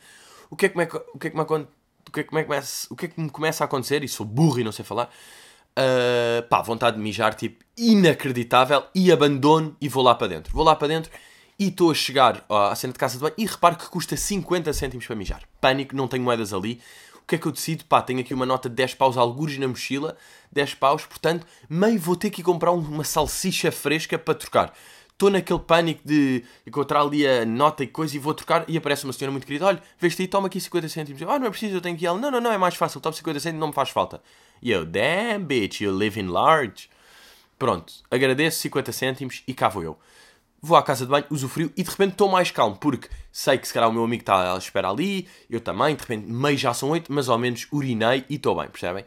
o 0.49 0.55
que 0.55 0.65
é 0.65 0.69
que 0.69 0.77
me, 0.77 0.83
o 1.13 1.19
que 1.19 1.27
é 1.27 1.29
que 1.29 1.35
me 1.35 1.43
acontece? 1.43 1.78
O 2.09 2.11
que, 2.11 2.21
é 2.21 2.23
que, 2.23 2.33
me 2.33 2.43
começa, 2.43 2.87
o 2.89 2.95
que 2.95 3.05
é 3.05 3.09
que 3.09 3.21
me 3.21 3.29
começa 3.29 3.63
a 3.63 3.65
acontecer, 3.65 4.03
e 4.03 4.07
sou 4.07 4.25
burro 4.25 4.59
e 4.59 4.63
não 4.63 4.71
sei 4.71 4.83
falar, 4.83 5.05
uh, 5.05 6.47
pá, 6.49 6.61
vontade 6.61 6.97
de 6.97 7.03
mijar, 7.03 7.35
tipo, 7.35 7.63
inacreditável, 7.77 8.83
e 8.93 9.11
abandono 9.11 9.77
e 9.79 9.87
vou 9.87 10.03
lá 10.03 10.15
para 10.15 10.27
dentro. 10.27 10.53
Vou 10.53 10.63
lá 10.63 10.75
para 10.75 10.87
dentro 10.87 11.11
e 11.57 11.67
estou 11.67 11.91
a 11.91 11.93
chegar 11.93 12.45
à 12.49 12.75
cena 12.75 12.93
de 12.93 12.99
casa 12.99 13.15
de 13.15 13.21
banho 13.21 13.35
e 13.37 13.45
reparo 13.45 13.75
que 13.75 13.87
custa 13.89 14.17
50 14.17 14.73
cêntimos 14.73 15.05
para 15.05 15.15
mijar. 15.15 15.43
Pânico, 15.61 15.95
não 15.95 16.07
tenho 16.07 16.23
moedas 16.23 16.53
ali. 16.53 16.81
O 17.21 17.27
que 17.29 17.35
é 17.35 17.37
que 17.37 17.45
eu 17.45 17.51
decido? 17.51 17.85
Pá, 17.85 18.01
tenho 18.01 18.21
aqui 18.21 18.33
uma 18.33 18.45
nota 18.45 18.67
de 18.67 18.75
10 18.75 18.95
paus 18.95 19.15
algures 19.15 19.57
na 19.59 19.67
mochila, 19.67 20.17
10 20.51 20.73
paus, 20.75 21.05
portanto, 21.05 21.45
meio 21.69 21.99
vou 21.99 22.15
ter 22.15 22.31
que 22.31 22.41
ir 22.41 22.43
comprar 22.43 22.71
uma 22.71 23.03
salsicha 23.03 23.71
fresca 23.71 24.17
para 24.17 24.33
trocar 24.33 24.73
estou 25.19 25.29
naquele 25.29 25.59
pânico 25.59 26.01
de 26.05 26.45
encontrar 26.65 27.01
ali 27.01 27.27
a 27.27 27.45
nota 27.45 27.83
e 27.83 27.87
coisa 27.87 28.15
e 28.15 28.19
vou 28.19 28.33
trocar 28.33 28.63
e 28.69 28.77
aparece 28.77 29.03
uma 29.03 29.11
senhora 29.11 29.33
muito 29.33 29.45
querida, 29.45 29.65
olha, 29.65 29.83
veste 29.99 30.21
aí, 30.21 30.27
toma 30.29 30.47
aqui 30.47 30.61
50 30.61 30.87
cêntimos. 30.87 31.21
Ah, 31.23 31.37
não 31.37 31.47
é 31.47 31.49
preciso, 31.49 31.75
eu 31.75 31.81
tenho 31.81 31.97
que 31.97 32.05
ir. 32.05 32.07
Ela, 32.07 32.17
não, 32.17 32.31
não, 32.31 32.39
não, 32.39 32.51
é 32.53 32.57
mais 32.57 32.75
fácil, 32.75 33.01
toma 33.01 33.13
50 33.13 33.37
cêntimos, 33.41 33.59
não 33.59 33.67
me 33.67 33.73
faz 33.73 33.89
falta. 33.89 34.21
E 34.61 34.71
eu, 34.71 34.85
damn 34.85 35.43
bitch, 35.43 35.81
you 35.81 35.91
live 35.91 36.17
in 36.17 36.27
large. 36.27 36.89
Pronto, 37.57 37.93
agradeço 38.09 38.59
50 38.59 38.93
cêntimos 38.93 39.43
e 39.45 39.53
cá 39.53 39.67
vou 39.67 39.83
eu. 39.83 39.99
Vou 40.61 40.77
à 40.77 40.83
casa 40.83 41.03
de 41.03 41.11
banho, 41.11 41.25
usufruo 41.29 41.69
e 41.75 41.83
de 41.83 41.89
repente 41.89 42.13
estou 42.13 42.29
mais 42.29 42.49
calmo, 42.49 42.77
porque 42.77 43.09
sei 43.29 43.57
que 43.57 43.67
se 43.67 43.73
calhar 43.73 43.89
o 43.89 43.93
meu 43.93 44.05
amigo 44.05 44.21
está 44.21 44.53
à 44.53 44.57
espera 44.57 44.89
ali, 44.89 45.27
eu 45.49 45.59
também, 45.59 45.95
de 45.95 46.01
repente 46.01 46.27
meio 46.27 46.57
já 46.57 46.73
são 46.73 46.91
8, 46.91 47.11
mas 47.11 47.27
ao 47.27 47.37
menos 47.37 47.67
urinei 47.73 48.23
e 48.29 48.35
estou 48.35 48.55
bem, 48.55 48.69
percebem? 48.69 49.03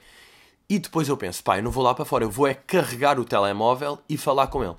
E 0.68 0.78
depois 0.78 1.08
eu 1.08 1.16
penso, 1.16 1.42
pá, 1.42 1.58
eu 1.58 1.62
não 1.62 1.70
vou 1.70 1.82
lá 1.82 1.94
para 1.94 2.04
fora, 2.04 2.24
eu 2.24 2.30
vou 2.30 2.46
é 2.46 2.52
carregar 2.54 3.18
o 3.18 3.24
telemóvel 3.24 3.98
e 4.08 4.18
falar 4.18 4.48
com 4.48 4.62
ele. 4.62 4.76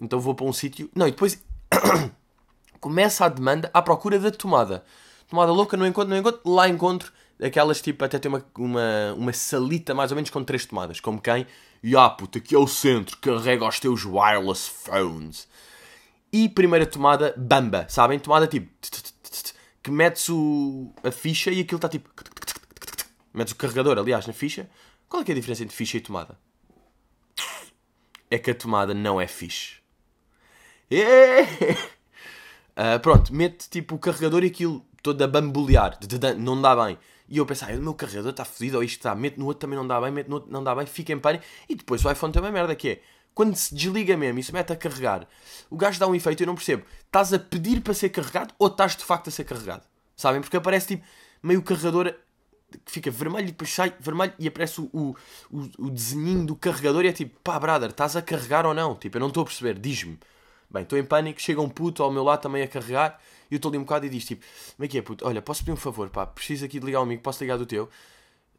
Então 0.00 0.20
vou 0.20 0.34
para 0.34 0.46
um 0.46 0.52
sítio. 0.52 0.90
Não, 0.94 1.06
e 1.06 1.10
depois 1.10 1.42
começa 2.80 3.24
a 3.24 3.28
demanda 3.28 3.70
à 3.72 3.80
procura 3.80 4.18
da 4.18 4.30
tomada. 4.30 4.84
Tomada 5.28 5.52
louca, 5.52 5.76
não 5.76 5.86
encontro, 5.86 6.10
não 6.10 6.18
encontro. 6.18 6.40
Lá 6.44 6.68
encontro 6.68 7.12
aquelas 7.42 7.80
tipo, 7.80 8.04
até 8.04 8.18
tem 8.18 8.30
uma, 8.30 8.44
uma, 8.56 9.14
uma 9.16 9.32
salita 9.32 9.94
mais 9.94 10.10
ou 10.10 10.16
menos 10.16 10.30
com 10.30 10.42
três 10.44 10.66
tomadas. 10.66 11.00
Como 11.00 11.20
quem? 11.20 11.46
E 11.82 11.96
ah, 11.96 12.08
puta, 12.08 12.38
aqui 12.38 12.54
é 12.54 12.58
o 12.58 12.66
centro, 12.66 13.16
carrega 13.18 13.66
os 13.66 13.78
teus 13.80 14.04
wireless 14.04 14.70
phones. 14.70 15.48
E 16.32 16.48
primeira 16.48 16.86
tomada, 16.86 17.34
bamba, 17.36 17.86
sabem? 17.88 18.18
Tomada 18.18 18.46
tipo. 18.46 18.68
Que 19.82 19.90
metes 19.90 20.30
o, 20.30 20.92
a 21.02 21.10
ficha 21.10 21.50
e 21.50 21.60
aquilo 21.60 21.76
está 21.76 21.88
tipo. 21.88 22.08
Metes 23.32 23.52
o 23.52 23.56
carregador, 23.56 23.98
aliás, 23.98 24.26
na 24.26 24.32
ficha. 24.32 24.68
Qual 25.08 25.20
é, 25.20 25.24
que 25.24 25.32
é 25.32 25.34
a 25.34 25.36
diferença 25.36 25.62
entre 25.62 25.76
ficha 25.76 25.98
e 25.98 26.00
tomada? 26.00 26.38
É 28.30 28.38
que 28.38 28.50
a 28.50 28.54
tomada 28.54 28.94
não 28.94 29.20
é 29.20 29.26
fixe 29.26 29.83
Uh, 32.76 32.98
pronto, 33.02 33.34
mete 33.34 33.68
tipo 33.68 33.94
o 33.96 33.98
carregador 33.98 34.44
e 34.44 34.48
aquilo 34.48 34.84
todo 35.02 35.22
a 35.22 35.28
bambolear, 35.28 35.98
não 36.38 36.60
dá 36.60 36.74
bem. 36.74 36.98
E 37.28 37.38
eu 37.38 37.46
pensei, 37.46 37.74
ah, 37.74 37.78
o 37.78 37.82
meu 37.82 37.94
carregador 37.94 38.30
está 38.30 38.44
fodido, 38.44 38.76
ou 38.76 38.82
isto 38.82 38.96
está, 38.96 39.14
mete 39.14 39.38
no 39.38 39.46
outro 39.46 39.60
também 39.60 39.78
não 39.78 39.86
dá 39.86 40.00
bem, 40.00 40.10
mete 40.10 40.28
no 40.28 40.36
outro 40.36 40.52
não 40.52 40.62
dá 40.62 40.74
bem, 40.74 40.86
fica 40.86 41.12
em 41.12 41.18
pânico. 41.18 41.44
E 41.68 41.74
depois 41.74 42.04
o 42.04 42.10
iPhone 42.10 42.32
tem 42.32 42.42
uma 42.42 42.50
merda 42.50 42.74
que 42.74 42.88
é, 42.88 43.00
quando 43.34 43.56
se 43.56 43.74
desliga 43.74 44.16
mesmo 44.16 44.38
e 44.38 44.42
se 44.42 44.52
mete 44.52 44.72
a 44.72 44.76
carregar, 44.76 45.26
o 45.68 45.76
gajo 45.76 45.98
dá 45.98 46.06
um 46.06 46.14
efeito, 46.14 46.42
eu 46.42 46.46
não 46.46 46.54
percebo. 46.54 46.84
Estás 47.04 47.32
a 47.32 47.38
pedir 47.38 47.80
para 47.80 47.94
ser 47.94 48.10
carregado 48.10 48.54
ou 48.58 48.68
estás 48.68 48.96
de 48.96 49.04
facto 49.04 49.28
a 49.28 49.30
ser 49.30 49.44
carregado? 49.44 49.82
Sabem? 50.16 50.40
Porque 50.40 50.56
aparece 50.56 50.88
tipo 50.88 51.04
meio 51.42 51.62
carregador 51.62 52.14
que 52.84 52.90
fica 52.90 53.10
vermelho 53.10 53.48
e 53.48 53.52
depois 53.52 53.72
sai 53.72 53.92
vermelho 54.00 54.32
e 54.38 54.48
aparece 54.48 54.80
o, 54.80 54.88
o, 54.92 55.16
o, 55.50 55.86
o 55.86 55.90
desenhinho 55.90 56.46
do 56.46 56.56
carregador 56.56 57.04
e 57.04 57.08
é 57.08 57.12
tipo, 57.12 57.38
pá, 57.40 57.58
brother, 57.58 57.90
estás 57.90 58.16
a 58.16 58.22
carregar 58.22 58.66
ou 58.66 58.74
não? 58.74 58.94
Tipo, 58.94 59.16
eu 59.16 59.20
não 59.20 59.28
estou 59.28 59.42
a 59.42 59.46
perceber, 59.46 59.78
diz-me. 59.78 60.18
Bem, 60.74 60.82
estou 60.82 60.98
em 60.98 61.04
pânico, 61.04 61.40
chega 61.40 61.60
um 61.60 61.68
puto 61.68 62.02
ao 62.02 62.10
meu 62.10 62.24
lado 62.24 62.40
também 62.40 62.60
a 62.60 62.66
carregar 62.66 63.20
e 63.48 63.54
eu 63.54 63.58
estou 63.58 63.68
ali 63.68 63.78
um 63.78 63.82
bocado 63.84 64.06
e 64.06 64.08
diz 64.08 64.24
tipo, 64.24 64.44
como 64.74 64.84
é 64.84 64.88
que 64.88 64.98
é 64.98 65.02
puto? 65.02 65.24
Olha, 65.24 65.40
posso 65.40 65.60
pedir 65.60 65.70
um 65.70 65.76
favor, 65.76 66.10
pá, 66.10 66.26
preciso 66.26 66.64
aqui 66.64 66.80
de 66.80 66.86
ligar 66.86 66.98
o 66.98 67.04
amigo, 67.04 67.22
posso 67.22 67.44
ligar 67.44 67.56
do 67.56 67.64
teu? 67.64 67.84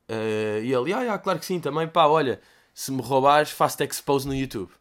Uh, 0.08 0.64
e 0.64 0.74
ele, 0.74 0.94
ah, 0.94 1.14
ah, 1.14 1.20
claro 1.20 1.40
que 1.40 1.46
sim, 1.46 1.60
também, 1.60 1.90
pá, 1.90 2.06
olha, 2.06 2.40
se 2.74 2.90
me 2.90 3.02
roubares, 3.02 3.52
faço-te 3.52 3.84
expose 3.84 4.26
no 4.26 4.34
YouTube. 4.34 4.72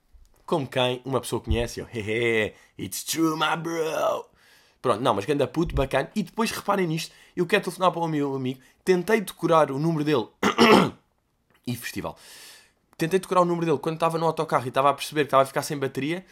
Como 0.47 0.65
quem 0.65 1.03
uma 1.05 1.21
pessoa 1.21 1.43
conhece, 1.43 1.81
eu, 1.81 1.87
hehe, 1.93 2.55
it's 2.79 3.03
true, 3.03 3.37
my 3.37 3.57
bro. 3.61 4.27
Pronto, 4.81 5.01
não, 5.01 5.15
mas 5.15 5.25
ganda 5.25 5.49
puto, 5.49 5.75
bacana. 5.75 6.09
E 6.15 6.23
depois 6.23 6.53
reparem 6.53 6.87
nisto, 6.87 7.13
eu 7.35 7.47
quero 7.47 7.65
telefonar 7.65 7.91
para 7.91 8.01
o 8.01 8.07
meu 8.07 8.37
amigo, 8.37 8.61
tentei 8.85 9.21
decorar 9.21 9.73
o 9.73 9.79
número 9.81 10.05
dele. 10.05 10.29
e 11.67 11.75
festival. 11.75 12.17
Tentei 12.97 13.19
decorar 13.19 13.41
o 13.41 13.45
número 13.45 13.67
dele 13.67 13.79
quando 13.79 13.97
estava 13.97 14.19
no 14.19 14.27
autocarro 14.27 14.67
e 14.67 14.69
estava 14.69 14.91
a 14.91 14.95
perceber 14.95 15.23
que 15.23 15.27
estava 15.27 15.43
a 15.43 15.47
ficar 15.47 15.63
sem 15.63 15.77
bateria 15.77 16.25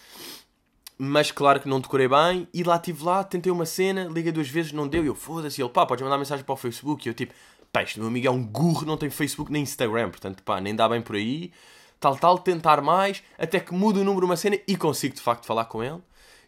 mas 1.04 1.32
claro 1.32 1.58
que 1.58 1.68
não 1.68 1.80
decorei 1.80 2.06
bem. 2.06 2.46
E 2.54 2.62
lá 2.62 2.76
estive 2.76 3.02
lá, 3.02 3.24
tentei 3.24 3.50
uma 3.50 3.66
cena, 3.66 4.04
liguei 4.04 4.30
duas 4.30 4.48
vezes, 4.48 4.70
não 4.70 4.86
deu. 4.86 5.02
E 5.02 5.08
eu, 5.08 5.16
foda-se. 5.16 5.60
Ele, 5.60 5.68
pá, 5.68 5.84
podes 5.84 6.00
mandar 6.00 6.16
mensagem 6.16 6.44
para 6.44 6.52
o 6.52 6.56
Facebook. 6.56 7.08
E 7.08 7.10
eu, 7.10 7.14
tipo, 7.14 7.34
pá, 7.72 7.82
este 7.82 7.98
meu 7.98 8.06
amigo 8.06 8.28
é 8.28 8.30
um 8.30 8.40
burro, 8.40 8.86
não 8.86 8.96
tem 8.96 9.10
Facebook 9.10 9.50
nem 9.50 9.64
Instagram. 9.64 10.10
Portanto, 10.10 10.44
pá, 10.44 10.60
nem 10.60 10.76
dá 10.76 10.88
bem 10.88 11.02
por 11.02 11.16
aí. 11.16 11.50
Tal, 11.98 12.16
tal, 12.16 12.38
tentar 12.38 12.80
mais, 12.80 13.20
até 13.36 13.58
que 13.58 13.74
mudo 13.74 14.00
o 14.00 14.04
número 14.04 14.26
uma 14.26 14.36
cena 14.36 14.56
e 14.66 14.76
consigo 14.76 15.16
de 15.16 15.20
facto 15.20 15.44
falar 15.44 15.64
com 15.64 15.82
ele. 15.82 16.00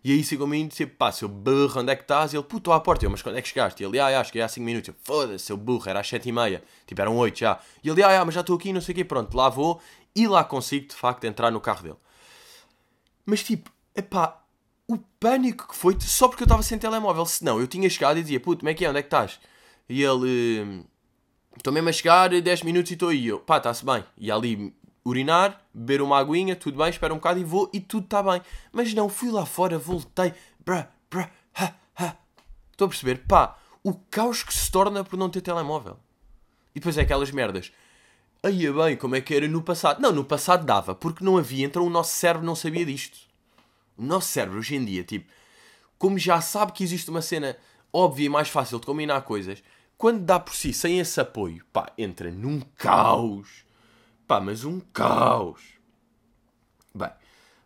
E 0.04 0.12
aí 0.12 0.22
sigo 0.22 0.46
me 0.46 0.62
e 0.62 0.68
tipo, 0.68 0.94
pá, 0.96 1.10
seu 1.10 1.28
burro, 1.28 1.80
onde 1.80 1.90
é 1.90 1.96
que 1.96 2.02
estás? 2.02 2.32
E 2.32 2.36
ele, 2.36 2.44
puto, 2.44 2.70
à 2.70 2.78
porta. 2.78 3.04
Eu, 3.04 3.10
mas 3.10 3.22
quando 3.22 3.38
é 3.38 3.42
que 3.42 3.48
chegaste? 3.48 3.82
E 3.82 3.86
ele, 3.86 3.98
ah, 3.98 4.20
acho 4.20 4.30
que 4.30 4.38
é 4.38 4.42
há 4.44 4.48
5 4.48 4.64
minutos. 4.64 4.88
Eu, 4.88 4.94
foda-se, 5.02 5.46
seu 5.46 5.56
burro, 5.56 5.88
era 5.88 5.98
às 5.98 6.08
7 6.08 6.28
e 6.28 6.32
meia. 6.32 6.62
Tipo, 6.86 7.00
eram 7.00 7.16
8 7.16 7.40
já. 7.40 7.58
E 7.82 7.88
ele, 7.88 8.04
ah, 8.04 8.20
ah, 8.20 8.24
mas 8.24 8.34
já 8.34 8.42
estou 8.42 8.54
aqui, 8.54 8.72
não 8.72 8.80
sei 8.80 8.92
o 8.92 8.96
quê. 8.96 9.04
Pronto, 9.04 9.36
lá 9.36 9.48
vou 9.48 9.80
e 10.14 10.28
lá 10.28 10.44
consigo 10.44 10.86
de 10.86 10.94
facto 10.94 11.24
entrar 11.24 11.50
no 11.50 11.60
carro 11.60 11.82
dele. 11.82 11.96
Mas 13.26 13.42
tipo, 13.42 13.74
epá, 13.96 14.43
o 14.88 14.98
pânico 15.18 15.68
que 15.68 15.76
foi 15.76 15.96
só 16.00 16.28
porque 16.28 16.42
eu 16.42 16.46
estava 16.46 16.62
sem 16.62 16.78
telemóvel. 16.78 17.24
Senão 17.26 17.60
eu 17.60 17.66
tinha 17.66 17.88
chegado 17.88 18.18
e 18.18 18.22
dizia, 18.22 18.40
puto, 18.40 18.60
como 18.60 18.70
é 18.70 18.74
que 18.74 18.84
é? 18.84 18.90
Onde 18.90 18.98
é 18.98 19.02
que 19.02 19.06
estás? 19.06 19.40
E 19.88 20.02
ele, 20.02 20.84
estou 21.56 21.72
mesmo 21.72 21.88
a 21.88 21.92
chegar, 21.92 22.28
10 22.30 22.62
minutos 22.62 22.90
e 22.90 22.94
estou 22.94 23.08
aí. 23.08 23.26
Eu, 23.26 23.40
pá, 23.40 23.58
está-se 23.58 23.84
bem. 23.84 24.04
E 24.16 24.30
ali 24.30 24.74
urinar, 25.04 25.60
beber 25.72 26.00
uma 26.00 26.18
aguinha, 26.18 26.56
tudo 26.56 26.78
bem, 26.78 26.88
espera 26.88 27.12
um 27.12 27.18
bocado 27.18 27.38
e 27.38 27.44
vou 27.44 27.70
e 27.72 27.80
tudo 27.80 28.04
está 28.04 28.22
bem. 28.22 28.40
Mas 28.72 28.94
não, 28.94 29.08
fui 29.08 29.30
lá 29.30 29.44
fora, 29.44 29.78
voltei, 29.78 30.32
brá, 30.64 30.88
brá, 31.10 31.30
ha, 31.54 31.74
ha. 31.96 32.16
Estou 32.72 32.86
a 32.86 32.88
perceber? 32.88 33.24
Pá, 33.26 33.56
o 33.82 33.92
caos 34.10 34.42
que 34.42 34.54
se 34.54 34.70
torna 34.70 35.04
por 35.04 35.18
não 35.18 35.28
ter 35.28 35.42
telemóvel. 35.42 35.98
E 36.74 36.80
depois 36.80 36.96
é 36.96 37.02
aquelas 37.02 37.30
merdas. 37.30 37.70
Aí 38.42 38.70
bem, 38.72 38.96
como 38.96 39.14
é 39.14 39.20
que 39.20 39.34
era 39.34 39.46
no 39.46 39.62
passado? 39.62 40.00
Não, 40.00 40.12
no 40.12 40.24
passado 40.24 40.66
dava, 40.66 40.94
porque 40.94 41.24
não 41.24 41.38
havia, 41.38 41.64
então 41.64 41.86
o 41.86 41.90
nosso 41.90 42.14
cérebro 42.14 42.46
não 42.46 42.54
sabia 42.54 42.84
disto. 42.84 43.18
O 43.96 44.02
nosso 44.02 44.28
cérebro 44.28 44.58
hoje 44.58 44.74
em 44.74 44.84
dia, 44.84 45.04
tipo, 45.04 45.30
como 45.98 46.18
já 46.18 46.40
sabe 46.40 46.72
que 46.72 46.82
existe 46.82 47.10
uma 47.10 47.22
cena 47.22 47.56
óbvia 47.92 48.26
e 48.26 48.28
mais 48.28 48.48
fácil 48.48 48.80
de 48.80 48.86
combinar 48.86 49.20
coisas, 49.22 49.62
quando 49.96 50.20
dá 50.20 50.38
por 50.40 50.54
si 50.54 50.72
sem 50.72 50.98
esse 50.98 51.20
apoio, 51.20 51.64
pá, 51.72 51.92
entra 51.96 52.30
num 52.30 52.60
caos. 52.76 53.64
Pá, 54.26 54.40
mas 54.40 54.64
um 54.64 54.80
caos. 54.80 55.60
Bem, 56.94 57.10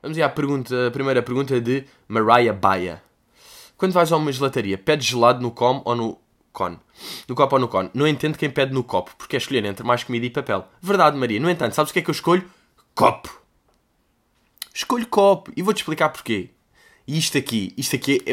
vamos 0.03 0.19
à 0.19 0.29
pergunta, 0.29 0.89
a 0.89 0.91
primeira 0.91 1.23
pergunta 1.23 1.61
de 1.61 1.85
Mariah 2.07 2.53
Baia. 2.53 3.03
Quando 3.77 3.93
vais 3.93 4.13
a 4.13 4.17
uma 4.17 4.33
gelataria, 4.33 4.77
pedes 4.77 5.07
gelado 5.07 5.41
no 5.41 5.51
com 5.51 5.81
ou 5.85 5.97
no 5.97 6.21
con? 6.53 6.77
No 7.27 7.35
copo 7.35 7.57
ou 7.57 7.61
no 7.61 7.69
con? 7.69 7.89
Não 7.95 8.07
entendo 8.07 8.37
quem 8.37 8.51
pede 8.51 8.75
no 8.75 8.85
copo, 8.85 9.15
porque 9.17 9.37
é 9.37 9.39
escolher 9.39 9.65
entre 9.65 9.87
mais 9.87 10.05
comida 10.05 10.27
e 10.27 10.31
papel. 10.31 10.67
Verdade, 10.83 11.17
Maria. 11.17 11.41
No 11.41 11.49
entanto, 11.49 11.75
sabes 11.75 11.91
o 11.91 11.93
que 11.93 12.01
é 12.01 12.03
que 12.03 12.11
eu 12.11 12.13
escolho? 12.13 12.49
Copo 12.95 13.38
escolho 14.79 15.07
copo. 15.07 15.53
E 15.57 15.63
vou-te 15.63 15.79
explicar 15.79 16.09
porquê. 16.11 16.51
E 17.07 17.19
isto 17.19 17.37
aqui, 17.37 17.73
isto 17.77 17.97
aqui 17.97 18.23
é, 18.27 18.33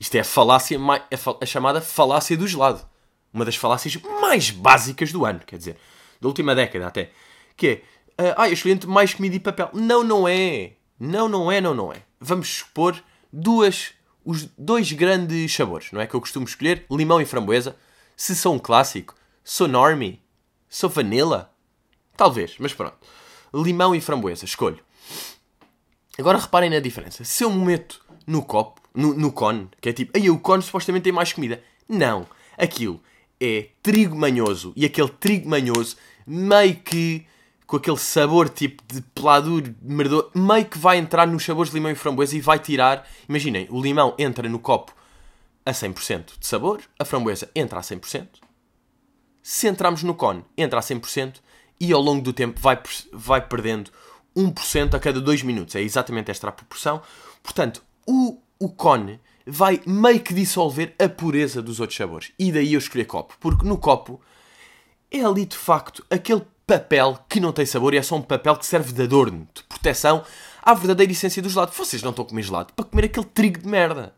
isto 0.00 0.14
é 0.14 0.20
a 0.20 0.24
falácia, 0.24 0.78
é 1.10 1.16
a 1.40 1.46
chamada 1.46 1.80
falácia 1.80 2.36
do 2.36 2.46
gelado. 2.46 2.86
Uma 3.32 3.44
das 3.44 3.56
falácias 3.56 3.96
mais 4.20 4.50
básicas 4.50 5.12
do 5.12 5.26
ano, 5.26 5.40
quer 5.40 5.58
dizer, 5.58 5.76
da 6.20 6.28
última 6.28 6.54
década 6.54 6.86
até. 6.86 7.10
Que 7.56 7.82
é, 8.16 8.34
ah, 8.36 8.48
eu 8.48 8.54
escolhi 8.54 8.74
entre 8.74 8.88
mais 8.88 9.12
comida 9.12 9.36
e 9.36 9.40
papel. 9.40 9.68
Não, 9.74 10.02
não 10.02 10.26
é. 10.26 10.72
Não, 10.98 11.28
não 11.28 11.52
é, 11.52 11.60
não, 11.60 11.74
não 11.74 11.92
é. 11.92 12.02
Vamos 12.18 12.48
expor 12.48 12.96
duas, 13.30 13.92
os 14.24 14.44
dois 14.56 14.90
grandes 14.92 15.52
sabores, 15.54 15.92
não 15.92 16.00
é? 16.00 16.06
Que 16.06 16.14
eu 16.14 16.20
costumo 16.20 16.46
escolher, 16.46 16.86
limão 16.90 17.20
e 17.20 17.26
framboesa. 17.26 17.76
Se 18.16 18.34
sou 18.34 18.54
um 18.54 18.58
clássico, 18.58 19.14
sou 19.44 19.68
normie, 19.68 20.22
sou 20.70 20.88
vanilla. 20.88 21.52
Talvez, 22.16 22.56
mas 22.58 22.72
pronto. 22.72 22.96
Limão 23.52 23.94
e 23.94 24.00
framboesa, 24.00 24.46
escolho. 24.46 24.85
Agora 26.18 26.38
reparem 26.38 26.70
na 26.70 26.80
diferença. 26.80 27.24
Se 27.24 27.44
eu 27.44 27.50
me 27.50 27.64
meto 27.64 28.00
no 28.26 28.42
copo, 28.42 28.80
no, 28.94 29.14
no 29.14 29.30
cone, 29.30 29.68
que 29.80 29.88
é 29.88 29.92
tipo, 29.92 30.16
aí 30.16 30.30
o 30.30 30.38
cone 30.38 30.62
supostamente 30.62 31.04
tem 31.04 31.12
mais 31.12 31.32
comida. 31.32 31.62
Não. 31.88 32.26
Aquilo 32.56 33.00
é 33.40 33.68
trigo 33.82 34.16
manhoso. 34.16 34.72
E 34.74 34.84
aquele 34.84 35.08
trigo 35.08 35.48
manhoso, 35.48 35.96
meio 36.26 36.76
que 36.76 37.26
com 37.66 37.76
aquele 37.76 37.98
sabor 37.98 38.48
tipo 38.48 38.82
de 38.86 39.02
peladuro, 39.02 39.74
merdor, 39.82 40.30
meio 40.34 40.64
que 40.64 40.78
vai 40.78 40.98
entrar 40.98 41.26
nos 41.26 41.44
sabores 41.44 41.70
de 41.70 41.76
limão 41.76 41.90
e 41.90 41.96
framboesa 41.96 42.36
e 42.36 42.40
vai 42.40 42.58
tirar. 42.58 43.06
Imaginem, 43.28 43.66
o 43.70 43.80
limão 43.80 44.14
entra 44.18 44.48
no 44.48 44.58
copo 44.58 44.94
a 45.64 45.72
100% 45.72 46.38
de 46.38 46.46
sabor, 46.46 46.80
a 46.98 47.04
framboesa 47.04 47.50
entra 47.54 47.80
a 47.80 47.82
100%. 47.82 48.28
Se 49.42 49.68
entrarmos 49.68 50.02
no 50.02 50.14
cone, 50.14 50.44
entra 50.56 50.78
a 50.78 50.82
100% 50.82 51.40
e 51.80 51.92
ao 51.92 52.00
longo 52.00 52.22
do 52.22 52.32
tempo 52.32 52.60
vai, 52.60 52.80
vai 53.12 53.40
perdendo 53.40 53.90
1% 54.36 54.94
a 54.94 55.00
cada 55.00 55.20
2 55.20 55.42
minutos. 55.42 55.74
É 55.74 55.80
exatamente 55.80 56.30
esta 56.30 56.48
a 56.48 56.52
proporção. 56.52 57.00
Portanto, 57.42 57.82
o, 58.06 58.38
o 58.58 58.68
cone 58.68 59.20
vai 59.46 59.80
meio 59.86 60.20
que 60.20 60.34
dissolver 60.34 60.94
a 60.98 61.08
pureza 61.08 61.62
dos 61.62 61.80
outros 61.80 61.96
sabores. 61.96 62.32
E 62.38 62.50
daí 62.50 62.74
eu 62.74 62.78
escolhi 62.78 63.04
copo. 63.04 63.36
Porque 63.40 63.66
no 63.66 63.78
copo 63.78 64.20
é 65.10 65.24
ali 65.24 65.46
de 65.46 65.56
facto 65.56 66.04
aquele 66.10 66.42
papel 66.66 67.18
que 67.28 67.38
não 67.38 67.52
tem 67.52 67.64
sabor 67.64 67.94
e 67.94 67.96
é 67.96 68.02
só 68.02 68.16
um 68.16 68.22
papel 68.22 68.56
que 68.56 68.66
serve 68.66 68.92
de 68.92 69.02
adorno, 69.02 69.46
de 69.54 69.62
proteção 69.62 70.24
à 70.60 70.74
verdadeira 70.74 71.12
essência 71.12 71.40
do 71.40 71.48
gelado. 71.48 71.72
Vocês 71.72 72.02
não 72.02 72.10
estão 72.10 72.24
a 72.24 72.28
comer 72.28 72.42
gelado 72.42 72.72
para 72.74 72.84
comer 72.84 73.04
aquele 73.04 73.26
trigo 73.26 73.60
de 73.60 73.68
merda. 73.68 74.14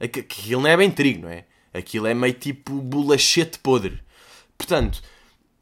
Aquilo 0.00 0.62
não 0.62 0.68
é 0.68 0.76
bem 0.76 0.90
trigo, 0.90 1.22
não 1.22 1.28
é? 1.28 1.44
Aquilo 1.72 2.08
é 2.08 2.12
meio 2.12 2.34
tipo 2.34 2.72
bolachete 2.74 3.58
podre. 3.60 4.02
Portanto, 4.58 5.00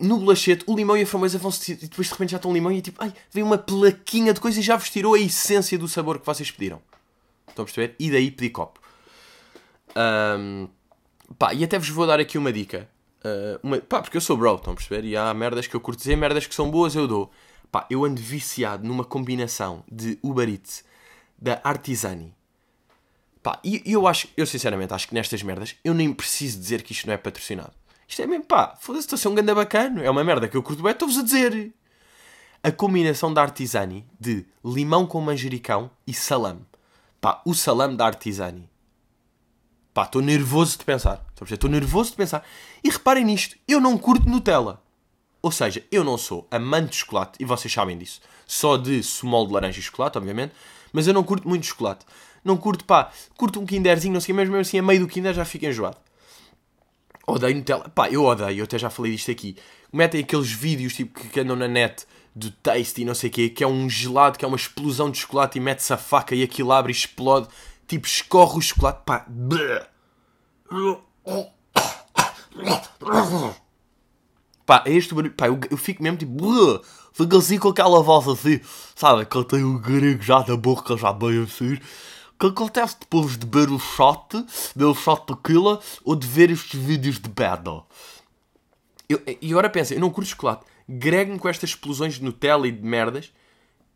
no 0.01 0.19
bolachete, 0.19 0.65
o 0.67 0.75
limão 0.75 0.97
e 0.97 1.03
a 1.03 1.07
framboesa 1.07 1.39
vão-se. 1.39 1.73
E 1.73 1.75
depois 1.77 2.07
de 2.07 2.13
repente 2.13 2.31
já 2.31 2.37
estão 2.37 2.53
limão 2.53 2.73
e 2.73 2.81
tipo, 2.81 3.03
ai, 3.03 3.13
vem 3.31 3.43
uma 3.43 3.59
plaquinha 3.59 4.33
de 4.33 4.41
coisa 4.41 4.59
e 4.59 4.63
já 4.63 4.77
vos 4.77 4.91
tirou 4.91 5.15
a 5.15 5.21
essência 5.21 5.79
do 5.79 5.87
sabor 5.87 6.19
que 6.19 6.27
vocês 6.27 6.51
pediram. 6.51 6.81
Estão 7.49 7.63
a 7.63 7.67
perceber? 7.67 7.95
E 7.99 8.11
daí 8.11 8.31
pedi 8.31 8.51
copo. 8.51 8.81
Um, 9.97 10.69
pá, 11.39 11.53
e 11.53 11.65
até 11.65 11.79
vos 11.79 11.89
vou 11.89 12.07
dar 12.07 12.21
aqui 12.21 12.39
uma 12.39 12.53
dica. 12.53 12.89
Uh, 13.25 13.61
uma, 13.63 13.79
pá, 13.79 14.01
porque 14.01 14.17
eu 14.17 14.21
sou 14.21 14.37
bro, 14.37 14.55
estão 14.55 14.73
a 14.73 14.77
perceber? 14.77 15.07
E 15.07 15.17
há 15.17 15.33
merdas 15.35 15.67
que 15.67 15.75
eu 15.75 15.81
curto 15.81 15.99
dizer, 15.99 16.17
merdas 16.17 16.47
que 16.47 16.55
são 16.55 16.71
boas 16.71 16.95
eu 16.95 17.07
dou. 17.07 17.31
Pá, 17.71 17.87
eu 17.91 18.05
ando 18.05 18.21
viciado 18.21 18.87
numa 18.87 19.05
combinação 19.05 19.85
de 19.91 20.19
Uber 20.23 20.49
Eats 20.49 20.85
da 21.39 21.61
Artisani. 21.63 22.35
Pá, 23.43 23.59
e 23.65 23.83
eu 23.87 24.07
acho, 24.07 24.29
eu 24.37 24.47
sinceramente 24.47 24.93
acho 24.93 25.09
que 25.09 25.15
nestas 25.15 25.43
merdas 25.43 25.75
eu 25.83 25.95
nem 25.95 26.13
preciso 26.13 26.59
dizer 26.59 26.83
que 26.83 26.93
isto 26.93 27.07
não 27.07 27.15
é 27.15 27.17
patrocinado. 27.17 27.73
Isto 28.11 28.23
é 28.23 28.27
mesmo, 28.27 28.45
pá, 28.45 28.75
foda-se, 28.81 29.05
estou 29.05 29.17
a 29.17 29.21
ser 29.21 29.29
um 29.29 29.37
ganda 29.37 29.55
bacana. 29.55 30.03
É 30.03 30.11
uma 30.11 30.25
merda 30.25 30.49
que 30.49 30.57
eu 30.57 30.65
curto 30.65 30.83
bem, 30.83 30.91
estou-vos 30.91 31.17
a 31.17 31.23
dizer. 31.23 31.73
A 32.61 32.73
combinação 32.73 33.33
da 33.33 33.41
Artisani 33.41 34.05
de 34.19 34.45
limão 34.65 35.07
com 35.07 35.21
manjericão 35.21 35.89
e 36.05 36.13
salame. 36.13 36.67
Pá, 37.21 37.41
o 37.47 37.55
salame 37.55 37.97
da 37.97 38.07
Artisani. 38.07 38.69
Pá, 39.95 40.03
estou 40.03 40.21
nervoso 40.21 40.77
de 40.77 40.85
pensar. 40.85 41.25
Estou 41.41 41.71
nervoso 41.71 42.11
de 42.11 42.17
pensar. 42.17 42.45
E 42.83 42.91
reparem 42.91 43.25
nisto, 43.25 43.57
eu 43.69 43.81
não 43.81 43.97
curto 43.97 44.29
Nutella. 44.29 44.83
Ou 45.41 45.53
seja, 45.53 45.85
eu 45.93 46.03
não 46.03 46.19
sou 46.19 46.49
amante 46.51 46.91
de 46.91 46.97
chocolate, 46.97 47.39
e 47.41 47.45
vocês 47.45 47.73
sabem 47.73 47.97
disso. 47.97 48.21
Só 48.45 48.77
de 48.77 49.05
small 49.05 49.47
de 49.47 49.53
laranja 49.53 49.79
e 49.79 49.83
chocolate, 49.83 50.19
obviamente. 50.19 50.53
Mas 50.93 51.07
eu 51.07 51.15
não 51.15 51.23
curto 51.23 51.49
muito 51.49 51.65
chocolate. 51.65 52.05
Não 52.45 52.57
curto, 52.57 52.85
pá, 52.85 53.13
curto 53.37 53.61
um 53.61 53.65
kinderzinho, 53.65 54.15
não 54.15 54.21
sei, 54.21 54.35
mesmo 54.35 54.57
assim, 54.57 54.81
a 54.81 54.83
meio 54.83 54.99
do 54.99 55.07
kinder 55.07 55.33
já 55.33 55.45
fico 55.45 55.65
enjoado. 55.65 55.97
Odeio 57.31 57.57
Nutella. 57.57 57.89
Pá, 57.89 58.09
eu 58.11 58.25
odeio, 58.25 58.59
eu 58.59 58.65
até 58.65 58.79
já 58.79 58.91
falei 58.91 59.13
disto 59.13 59.31
aqui. 59.31 59.57
Metem 59.93 60.23
aqueles 60.23 60.51
vídeos 60.51 60.95
tipo, 60.95 61.19
que 61.19 61.41
andam 61.41 61.57
na 61.57 61.69
net 61.69 62.07
do 62.35 62.51
Tasty, 62.51 63.05
não 63.05 63.15
sei 63.15 63.29
o 63.29 63.33
quê, 63.33 63.49
que 63.49 63.65
é 63.65 63.67
um 63.67 63.89
gelado, 63.89 64.39
que 64.39 64.45
é 64.45 64.49
uma 64.49 64.57
explosão 64.57 65.11
de 65.11 65.19
chocolate 65.19 65.59
e 65.59 65.61
mete-se 65.61 65.93
a 65.93 65.97
faca 65.97 66.35
e 66.35 66.43
aquilo 66.43 66.73
abre 66.73 66.93
e 66.93 66.95
explode. 66.95 67.49
Tipo, 67.87 68.07
escorre 68.07 68.59
o 68.59 68.61
chocolate. 68.61 69.01
Pá. 69.05 69.27
Pá, 74.65 74.85
é 74.87 74.93
este 74.93 75.15
barulho. 75.15 75.35
Pá, 75.35 75.49
eu, 75.49 75.59
eu 75.71 75.77
fico 75.77 76.03
mesmo 76.03 76.19
tipo. 76.19 76.81
Fico 77.13 77.37
assim 77.37 77.59
com 77.59 77.69
aquela 77.69 78.01
voz 78.03 78.29
assim. 78.29 78.61
Sabe? 78.95 79.27
Que 79.27 79.37
eu 79.37 79.45
tenho 79.45 79.75
o 79.75 79.79
grego 79.81 80.23
já 80.23 80.45
na 80.47 80.57
boca, 80.57 80.97
já 80.97 81.13
bem 81.13 81.43
assim. 81.43 81.77
Que 82.41 82.47
acontece 82.47 82.97
depois 82.99 83.37
de 83.37 83.45
beber 83.45 83.71
o 83.71 83.79
shot, 83.79 84.47
beber 84.75 84.91
o 84.91 84.95
shot 84.95 85.27
tequila 85.27 85.79
ou 86.03 86.17
de 86.17 86.27
ver 86.27 86.51
estes 86.51 86.81
vídeos 86.81 87.19
de 87.19 87.29
battle? 87.29 87.85
E 89.43 89.51
agora 89.51 89.69
pensa, 89.69 89.93
eu 89.93 90.01
não 90.01 90.09
curto 90.09 90.31
chocolate. 90.31 90.65
Grego-me 90.89 91.39
com 91.39 91.51
estas 91.51 91.71
explosões 91.71 92.15
de 92.15 92.25
Nutella 92.25 92.67
e 92.67 92.73
de 92.73 92.83
merdas. 92.83 93.31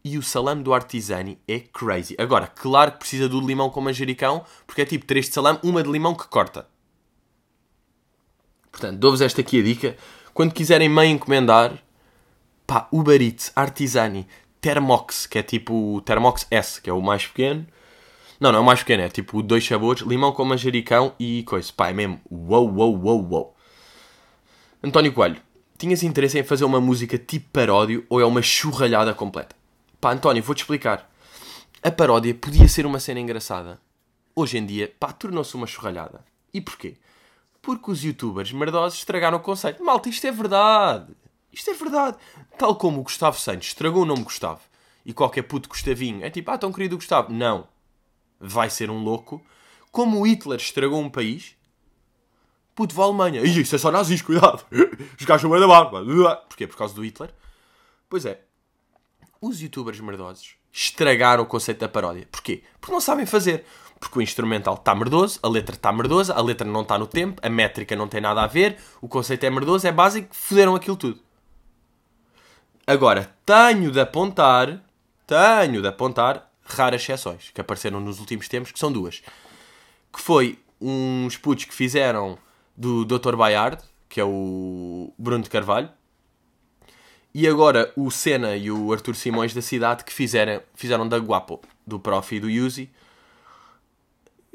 E 0.04 0.18
o 0.18 0.22
salame 0.22 0.62
do 0.62 0.74
Artisani 0.74 1.38
é 1.48 1.58
crazy. 1.60 2.14
Agora, 2.18 2.46
claro 2.46 2.92
que 2.92 2.98
precisa 2.98 3.26
do 3.26 3.40
limão 3.40 3.70
com 3.70 3.80
manjericão, 3.80 4.44
porque 4.66 4.82
é 4.82 4.84
tipo 4.84 5.06
3 5.06 5.26
de 5.26 5.32
salame, 5.32 5.58
uma 5.62 5.82
de 5.82 5.90
limão 5.90 6.14
que 6.14 6.28
corta. 6.28 6.68
Portanto, 8.70 8.98
dou-vos 8.98 9.22
esta 9.22 9.40
aqui 9.40 9.60
a 9.60 9.62
dica. 9.62 9.96
Quando 10.34 10.52
quiserem 10.52 10.90
meio 10.90 11.12
encomendar, 11.12 11.82
pá, 12.66 12.86
Uber 12.92 13.22
Eats, 13.22 13.50
Artisani, 13.56 14.26
Thermox, 14.60 15.26
que 15.26 15.38
é 15.38 15.42
tipo 15.42 15.94
o 15.94 16.02
Thermox 16.02 16.46
S, 16.50 16.78
que 16.82 16.90
é 16.90 16.92
o 16.92 17.00
mais 17.00 17.26
pequeno. 17.26 17.66
Não, 18.40 18.50
não 18.50 18.62
é 18.62 18.64
mais 18.64 18.80
pequeno, 18.80 19.02
é 19.04 19.08
tipo 19.08 19.42
dois 19.42 19.64
sabores, 19.64 20.02
limão 20.02 20.32
com 20.32 20.44
manjericão 20.44 21.14
e 21.18 21.42
coisa. 21.44 21.72
Pá, 21.74 21.88
é 21.88 21.92
mesmo 21.92 22.20
uou, 22.30 22.68
uou, 22.72 22.98
uou, 22.98 23.28
uou. 23.30 23.56
António 24.82 25.12
Coelho, 25.12 25.40
tinhas 25.78 26.02
interesse 26.02 26.38
em 26.38 26.44
fazer 26.44 26.64
uma 26.64 26.80
música 26.80 27.16
tipo 27.16 27.48
paródio 27.50 28.04
ou 28.08 28.20
é 28.20 28.24
uma 28.24 28.42
churralhada 28.42 29.14
completa? 29.14 29.56
Pá, 30.00 30.12
António, 30.12 30.42
vou-te 30.42 30.58
explicar. 30.58 31.10
A 31.82 31.90
paródia 31.90 32.34
podia 32.34 32.68
ser 32.68 32.86
uma 32.86 33.00
cena 33.00 33.20
engraçada. 33.20 33.80
Hoje 34.34 34.58
em 34.58 34.66
dia, 34.66 34.92
pá, 34.98 35.12
tornou-se 35.12 35.54
uma 35.54 35.66
churralhada. 35.66 36.24
E 36.52 36.60
porquê? 36.60 36.96
Porque 37.62 37.90
os 37.90 38.02
youtubers 38.02 38.52
merdosos 38.52 38.98
estragaram 38.98 39.38
o 39.38 39.40
conceito. 39.40 39.82
Malta, 39.82 40.08
isto 40.08 40.26
é 40.26 40.32
verdade. 40.32 41.14
Isto 41.52 41.70
é 41.70 41.74
verdade. 41.74 42.16
Tal 42.58 42.74
como 42.76 43.00
o 43.00 43.02
Gustavo 43.04 43.38
Santos 43.38 43.68
estragou 43.68 44.02
o 44.02 44.06
nome 44.06 44.24
Gustavo 44.24 44.60
e 45.06 45.12
qualquer 45.12 45.42
puto 45.42 45.68
Gustavinho 45.68 46.24
é 46.24 46.30
tipo, 46.30 46.50
ah, 46.50 46.58
tão 46.58 46.72
querido 46.72 46.96
Gustavo. 46.96 47.32
Não. 47.32 47.66
Vai 48.46 48.70
ser 48.70 48.90
um 48.90 49.02
louco. 49.02 49.44
Como 49.90 50.26
Hitler 50.26 50.58
estragou 50.58 51.00
um 51.00 51.08
país, 51.08 51.56
puto, 52.74 52.94
vai 52.94 53.04
à 53.04 53.08
Alemanha. 53.08 53.42
Isso 53.42 53.74
é 53.74 53.78
só 53.78 53.90
nazis, 53.90 54.22
cuidado. 54.22 54.64
Os 55.18 55.24
gajos 55.24 55.42
são 55.42 55.60
da 55.60 55.66
barba. 55.66 56.04
Porquê? 56.48 56.66
Por 56.66 56.76
causa 56.76 56.94
do 56.94 57.04
Hitler? 57.04 57.32
Pois 58.08 58.26
é. 58.26 58.42
Os 59.40 59.60
youtubers 59.60 60.00
merdosos 60.00 60.56
estragaram 60.72 61.42
o 61.42 61.46
conceito 61.46 61.80
da 61.80 61.88
paródia. 61.88 62.28
Porquê? 62.30 62.62
Porque 62.80 62.92
não 62.92 63.00
sabem 63.00 63.26
fazer 63.26 63.64
porque 64.04 64.18
o 64.18 64.22
instrumental 64.22 64.74
está 64.74 64.94
merdoso, 64.94 65.38
a 65.42 65.48
letra 65.48 65.74
está 65.74 65.90
merdosa, 65.90 66.34
a 66.34 66.42
letra 66.42 66.68
não 66.68 66.82
está 66.82 66.98
no 66.98 67.06
tempo, 67.06 67.40
a 67.42 67.48
métrica 67.48 67.96
não 67.96 68.06
tem 68.06 68.20
nada 68.20 68.42
a 68.42 68.46
ver, 68.46 68.76
o 69.00 69.08
conceito 69.08 69.44
é 69.44 69.50
merdoso, 69.50 69.86
é 69.86 69.92
básico, 69.92 70.28
fuderam 70.30 70.74
aquilo 70.74 70.96
tudo. 70.96 71.20
Agora, 72.86 73.34
tenho 73.46 73.90
de 73.90 73.98
apontar, 73.98 74.82
tenho 75.26 75.80
de 75.80 75.88
apontar 75.88 76.52
raras 76.76 77.02
exceções 77.02 77.50
que 77.52 77.60
apareceram 77.60 78.00
nos 78.00 78.20
últimos 78.20 78.48
tempos, 78.48 78.72
que 78.72 78.78
são 78.78 78.92
duas. 78.92 79.22
Que 80.12 80.20
foi 80.20 80.58
uns 80.80 81.36
putos 81.36 81.64
que 81.64 81.74
fizeram 81.74 82.38
do 82.76 83.04
Dr. 83.04 83.36
Bayard, 83.36 83.82
que 84.08 84.20
é 84.20 84.24
o 84.24 85.12
Bruno 85.18 85.42
de 85.42 85.50
Carvalho, 85.50 85.88
e 87.34 87.48
agora 87.48 87.92
o 87.96 88.10
Senna 88.10 88.56
e 88.56 88.70
o 88.70 88.92
Arthur 88.92 89.16
Simões 89.16 89.52
da 89.52 89.60
cidade 89.60 90.04
que 90.04 90.12
fizeram, 90.12 90.62
fizeram 90.74 91.08
da 91.08 91.18
Guapo, 91.18 91.60
do 91.84 91.98
Prof 91.98 92.34
e 92.34 92.38
do 92.38 92.48
Yuzi, 92.48 92.90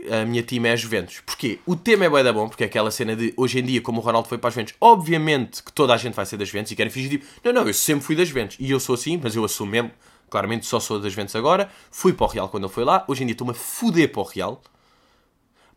a 0.10 0.26
minha 0.26 0.42
time 0.42 0.70
é 0.70 0.72
a 0.72 0.76
Juventus. 0.78 1.20
Porquê? 1.26 1.60
O 1.66 1.76
tema 1.76 2.06
é 2.06 2.10
bué 2.10 2.24
da 2.24 2.32
bom, 2.32 2.48
porque 2.48 2.64
é 2.64 2.68
aquela 2.68 2.90
cena 2.90 3.16
de 3.16 3.34
hoje 3.36 3.60
em 3.60 3.64
dia, 3.64 3.82
como 3.82 4.00
o 4.00 4.04
Ronaldo 4.04 4.30
foi 4.30 4.38
para 4.38 4.48
as 4.48 4.54
Juventus, 4.54 4.76
obviamente 4.80 5.62
que 5.62 5.74
toda 5.74 5.94
a 5.94 5.98
gente 5.98 6.14
vai 6.14 6.26
ser 6.26 6.38
das 6.38 6.48
Juventus 6.48 6.72
e 6.72 6.76
querem 6.76 6.92
fingir 6.92 7.10
tipo, 7.10 7.26
não, 7.44 7.52
não, 7.52 7.68
eu 7.68 7.74
sempre 7.74 8.06
fui 8.06 8.16
das 8.16 8.30
Juventus 8.30 8.56
e 8.60 8.72
eu 8.72 8.80
sou 8.80 8.96
assim, 8.96 9.20
mas 9.22 9.36
eu 9.36 9.44
assumo 9.44 9.72
mesmo, 9.72 9.92
claramente 10.30 10.66
só 10.66 10.80
sou 10.80 11.00
das 11.00 11.12
Juventus 11.12 11.36
agora. 11.36 11.70
Fui 11.92 12.14
para 12.14 12.26
o 12.26 12.30
Real 12.30 12.50
quando 12.50 12.66
ele 12.66 12.74
foi 12.74 12.84
lá, 12.84 13.04
hoje 13.08 13.24
em 13.24 13.26
dia 13.26 13.34
estou-me 13.34 13.52
a 13.52 13.56
foder 13.56 14.12
para 14.12 14.22
o 14.22 14.26
Real. 14.26 14.62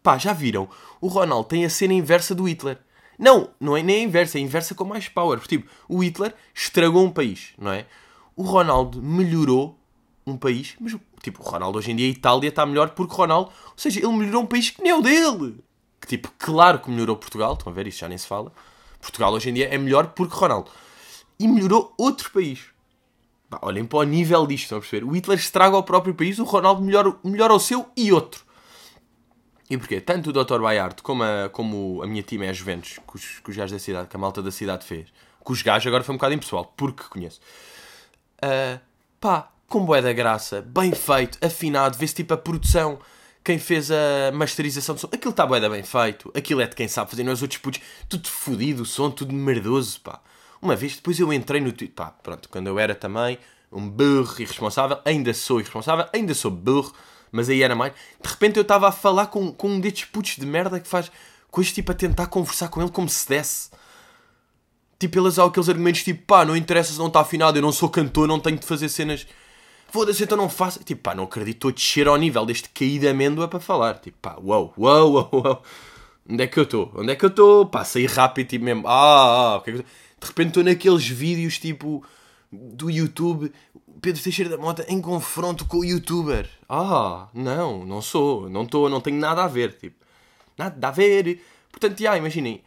Pá, 0.02 0.18
já 0.18 0.32
viram? 0.32 0.68
O 1.00 1.06
Ronaldo 1.06 1.48
tem 1.48 1.64
a 1.64 1.70
cena 1.70 1.94
inversa 1.94 2.34
do 2.34 2.48
Hitler. 2.48 2.78
Não, 3.18 3.50
não 3.60 3.76
é 3.76 3.82
nem 3.82 4.00
a 4.00 4.02
inversa, 4.04 4.38
é 4.38 4.40
a 4.40 4.44
inversa 4.44 4.74
com 4.74 4.84
mais 4.84 5.08
power. 5.08 5.38
Porque, 5.38 5.56
tipo, 5.56 5.70
o 5.88 6.02
Hitler 6.02 6.34
estragou 6.54 7.04
um 7.04 7.10
país, 7.10 7.52
não 7.56 7.72
é? 7.72 7.86
O 8.34 8.42
Ronaldo 8.42 9.00
melhorou 9.00 9.78
um 10.26 10.36
país, 10.36 10.74
mas 10.80 10.96
tipo, 11.22 11.42
o 11.42 11.44
Ronaldo 11.44 11.78
hoje 11.78 11.92
em 11.92 11.96
dia 11.96 12.06
a 12.06 12.10
Itália 12.10 12.48
está 12.48 12.64
melhor 12.64 12.90
porque 12.90 13.12
o 13.12 13.16
Ronaldo, 13.16 13.50
ou 13.66 13.72
seja, 13.76 14.00
ele 14.00 14.16
melhorou 14.16 14.42
um 14.42 14.46
país 14.46 14.70
que 14.70 14.82
nem 14.82 14.92
o 14.92 15.02
dele. 15.02 15.62
Que 16.00 16.06
tipo, 16.08 16.32
claro 16.38 16.80
que 16.80 16.90
melhorou 16.90 17.16
Portugal, 17.16 17.52
estão 17.54 17.72
a 17.72 17.74
ver, 17.74 17.86
isso 17.86 17.98
já 17.98 18.08
nem 18.08 18.18
se 18.18 18.26
fala. 18.26 18.52
Portugal 19.00 19.32
hoje 19.32 19.50
em 19.50 19.54
dia 19.54 19.68
é 19.68 19.78
melhor 19.78 20.08
porque 20.08 20.34
Ronaldo. 20.34 20.70
E 21.38 21.46
melhorou 21.46 21.92
outro 21.96 22.30
país. 22.30 22.71
Bah, 23.52 23.58
olhem 23.60 23.84
para 23.84 23.98
o 23.98 24.02
nível 24.02 24.46
disto, 24.46 24.62
estão 24.62 24.78
a 24.78 24.80
perceber? 24.80 25.04
O 25.04 25.10
Hitler 25.10 25.38
estraga 25.38 25.76
o 25.76 25.82
próprio 25.82 26.14
país, 26.14 26.38
o 26.38 26.44
Ronaldo 26.44 26.80
melhora, 26.80 27.14
melhora 27.22 27.52
o 27.52 27.60
seu 27.60 27.86
e 27.94 28.10
outro. 28.10 28.42
E 29.68 29.76
porquê? 29.76 30.00
Tanto 30.00 30.30
o 30.30 30.32
Dr. 30.32 30.58
Bayard 30.58 31.02
como 31.02 31.22
a, 31.22 31.50
como 31.50 32.02
a 32.02 32.06
minha 32.06 32.22
time 32.22 32.46
é 32.46 32.48
a 32.48 32.52
Juventus, 32.54 32.98
que 33.06 33.16
os, 33.16 33.40
que 33.40 33.50
os 33.50 33.56
da 33.70 33.78
cidade, 33.78 34.08
que 34.08 34.16
a 34.16 34.18
malta 34.18 34.42
da 34.42 34.50
cidade 34.50 34.86
fez. 34.86 35.08
Que 35.44 35.52
os 35.52 35.60
gajos 35.60 35.86
agora 35.86 36.02
foi 36.02 36.14
um 36.14 36.16
bocado 36.16 36.32
impessoal, 36.32 36.72
porque 36.74 37.02
conheço. 37.10 37.40
Uh, 38.42 38.80
pá, 39.20 39.50
com 39.68 39.84
bué 39.84 40.00
da 40.00 40.14
graça, 40.14 40.62
bem 40.62 40.92
feito, 40.92 41.38
afinado, 41.44 41.98
vê-se 41.98 42.14
tipo 42.14 42.32
a 42.32 42.38
produção, 42.38 42.98
quem 43.44 43.58
fez 43.58 43.90
a 43.90 44.32
masterização 44.32 44.94
do 44.94 45.00
som, 45.02 45.08
aquilo 45.12 45.30
está 45.30 45.46
bué 45.46 45.60
da 45.60 45.68
bem 45.68 45.82
feito, 45.82 46.32
aquilo 46.34 46.62
é 46.62 46.66
de 46.66 46.74
quem 46.74 46.88
sabe 46.88 47.10
fazer, 47.10 47.22
não 47.22 47.32
é 47.32 47.34
os 47.34 47.42
outros 47.42 47.60
putos, 47.60 47.80
tudo 48.08 48.28
fodido, 48.28 48.82
o 48.82 48.86
som, 48.86 49.10
tudo 49.10 49.34
merdoso, 49.34 50.00
pá. 50.00 50.20
Uma 50.62 50.76
vez, 50.76 50.94
depois 50.94 51.18
eu 51.18 51.32
entrei 51.32 51.60
no 51.60 51.72
Twitter, 51.72 51.94
pá, 51.94 52.14
pronto, 52.22 52.48
quando 52.48 52.68
eu 52.68 52.78
era 52.78 52.94
também 52.94 53.36
um 53.72 53.88
burro 53.88 54.40
irresponsável, 54.40 54.98
ainda 55.04 55.34
sou 55.34 55.58
irresponsável, 55.58 56.06
ainda 56.12 56.32
sou 56.34 56.52
burro, 56.52 56.92
mas 57.32 57.48
aí 57.48 57.62
era 57.62 57.74
mais. 57.74 57.92
De 58.22 58.28
repente 58.28 58.56
eu 58.58 58.62
estava 58.62 58.88
a 58.88 58.92
falar 58.92 59.26
com, 59.26 59.52
com 59.52 59.68
um 59.68 59.80
destes 59.80 60.04
putos 60.04 60.36
de 60.36 60.46
merda 60.46 60.78
que 60.78 60.86
faz 60.86 61.10
coisas 61.50 61.72
tipo 61.72 61.90
a 61.90 61.94
tentar 61.94 62.28
conversar 62.28 62.68
com 62.68 62.80
ele 62.80 62.90
como 62.90 63.08
se 63.08 63.28
desse. 63.28 63.70
Tipo, 64.98 65.18
eles 65.18 65.36
há 65.36 65.44
aqueles 65.44 65.68
argumentos 65.68 66.04
tipo, 66.04 66.24
pá, 66.26 66.44
não 66.44 66.56
interessa 66.56 66.92
se 66.92 66.98
não 66.98 67.08
está 67.08 67.20
afinado, 67.20 67.58
eu 67.58 67.62
não 67.62 67.72
sou 67.72 67.88
cantor, 67.88 68.28
não 68.28 68.38
tenho 68.38 68.56
de 68.56 68.64
fazer 68.64 68.88
cenas 68.88 69.26
foda-se, 69.92 70.24
então 70.24 70.38
não 70.38 70.48
faço. 70.48 70.82
Tipo, 70.82 71.02
pá, 71.02 71.14
não 71.14 71.24
acredito, 71.24 71.56
estou 71.56 71.70
a 71.70 71.74
descer 71.74 72.08
ao 72.08 72.16
nível 72.16 72.46
deste 72.46 72.68
caí 72.70 72.98
de 72.98 73.06
amêndoa 73.06 73.46
para 73.46 73.60
falar. 73.60 73.94
Tipo, 73.98 74.16
pá, 74.22 74.36
uau, 74.42 74.72
uau, 74.78 75.12
uau, 75.12 75.30
uau. 75.32 75.62
Onde 76.28 76.44
é 76.44 76.46
que 76.46 76.58
eu 76.58 76.62
estou? 76.62 76.92
Onde 76.94 77.12
é 77.12 77.16
que 77.16 77.24
eu 77.24 77.28
estou? 77.28 77.66
Pá, 77.66 77.84
saí 77.84 78.06
rápido, 78.06 78.48
tipo 78.48 78.64
mesmo. 78.64 78.86
Ah, 78.86 79.52
ah, 79.52 79.56
okay. 79.56 79.84
De 80.22 80.28
repente 80.28 80.48
estou 80.48 80.64
naqueles 80.64 81.06
vídeos, 81.06 81.58
tipo, 81.58 82.04
do 82.50 82.88
YouTube, 82.88 83.52
Pedro 84.00 84.22
Teixeira 84.22 84.50
da 84.50 84.56
Mota 84.56 84.86
em 84.88 85.00
confronto 85.00 85.64
com 85.66 85.78
o 85.78 85.84
youtuber. 85.84 86.48
Ah, 86.68 87.28
não, 87.34 87.84
não 87.84 88.00
sou, 88.00 88.48
não 88.48 88.62
estou, 88.62 88.88
não 88.88 89.00
tenho 89.00 89.18
nada 89.18 89.42
a 89.42 89.48
ver, 89.48 89.74
tipo, 89.74 89.96
nada 90.56 90.88
a 90.88 90.90
ver. 90.90 91.42
Portanto, 91.70 91.98
já, 91.98 92.16
imaginem, 92.16 92.62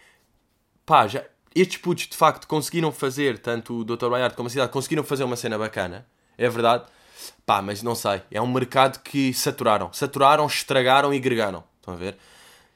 pá, 0.85 1.07
já, 1.07 1.23
estes 1.55 1.77
putos 1.77 2.07
de 2.07 2.17
facto 2.17 2.45
conseguiram 2.47 2.91
fazer, 2.91 3.39
tanto 3.39 3.79
o 3.79 3.83
Dr. 3.85 4.09
Bayard 4.09 4.35
como 4.35 4.47
a 4.47 4.49
cidade, 4.49 4.71
conseguiram 4.71 5.03
fazer 5.03 5.23
uma 5.23 5.37
cena 5.37 5.57
bacana, 5.57 6.05
é 6.37 6.49
verdade. 6.49 6.85
Pá, 7.45 7.61
mas 7.61 7.81
não 7.81 7.95
sei. 7.95 8.21
É 8.29 8.41
um 8.41 8.51
mercado 8.51 9.01
que 9.01 9.33
saturaram. 9.33 9.91
Saturaram, 9.93 10.45
estragaram 10.45 11.13
e 11.13 11.19
gregaram. 11.19 11.63
Estão 11.79 11.93
a 11.93 11.97
ver? 11.97 12.17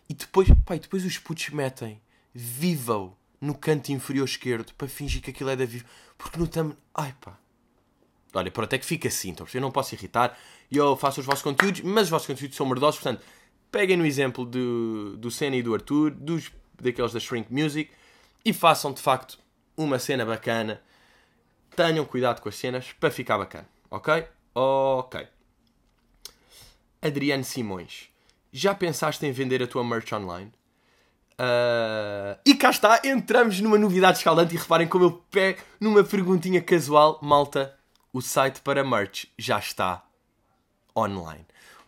E 0.07 0.13
depois, 0.13 0.47
pá, 0.65 0.75
e 0.75 0.79
depois 0.79 1.05
os 1.05 1.17
putos 1.17 1.49
metem 1.49 2.01
Vivo 2.33 3.17
no 3.41 3.55
canto 3.55 3.91
inferior 3.91 4.25
esquerdo 4.25 4.73
para 4.73 4.87
fingir 4.87 5.21
que 5.21 5.31
aquilo 5.31 5.49
é 5.49 5.55
da 5.55 5.65
Vivo. 5.65 5.85
Porque 6.17 6.37
no 6.37 6.47
tam... 6.47 6.75
Ai 6.93 7.15
pá. 7.19 7.37
Olha, 8.33 8.51
pronto, 8.51 8.73
é 8.73 8.77
que 8.77 8.85
fica 8.85 9.07
assim. 9.07 9.29
Então, 9.29 9.47
eu 9.53 9.61
não 9.61 9.71
posso 9.71 9.95
irritar. 9.95 10.37
E 10.69 10.77
eu 10.77 10.95
faço 10.95 11.19
os 11.19 11.25
vossos 11.25 11.41
conteúdos, 11.41 11.81
mas 11.81 12.03
os 12.03 12.09
vossos 12.09 12.27
conteúdos 12.27 12.55
são 12.55 12.65
merdosos. 12.65 12.99
Portanto, 13.01 13.25
peguem 13.71 13.97
no 13.97 14.05
exemplo 14.05 14.45
do, 14.45 15.17
do 15.17 15.31
Senna 15.31 15.55
e 15.55 15.63
do 15.63 15.73
Arthur, 15.73 16.11
dos, 16.11 16.51
daqueles 16.79 17.11
da 17.11 17.19
Shrink 17.19 17.51
Music, 17.51 17.91
e 18.45 18.53
façam 18.53 18.93
de 18.93 19.01
facto 19.01 19.39
uma 19.75 19.97
cena 19.97 20.25
bacana. 20.25 20.81
Tenham 21.75 22.05
cuidado 22.05 22.41
com 22.41 22.49
as 22.49 22.55
cenas 22.55 22.91
para 22.99 23.09
ficar 23.09 23.37
bacana. 23.37 23.67
Ok? 23.89 24.25
Ok. 24.53 25.27
Adriano 27.01 27.43
Simões, 27.43 28.09
já 28.51 28.75
pensaste 28.75 29.25
em 29.25 29.31
vender 29.31 29.63
a 29.63 29.67
tua 29.67 29.83
merch 29.83 30.11
online? 30.13 30.51
Uh... 31.39 32.37
E 32.45 32.53
cá 32.53 32.69
está, 32.69 32.99
entramos 33.05 33.61
numa 33.61 33.77
novidade 33.77 34.17
escaldante 34.17 34.53
e 34.53 34.57
reparem 34.57 34.85
como 34.87 35.05
eu 35.05 35.23
pego 35.31 35.61
numa 35.79 36.03
perguntinha 36.03 36.61
casual. 36.61 37.17
Malta, 37.21 37.73
o 38.11 38.21
site 38.21 38.59
para 38.59 38.83
merch 38.83 39.27
já 39.37 39.57
está 39.57 40.03
online. 40.95 41.45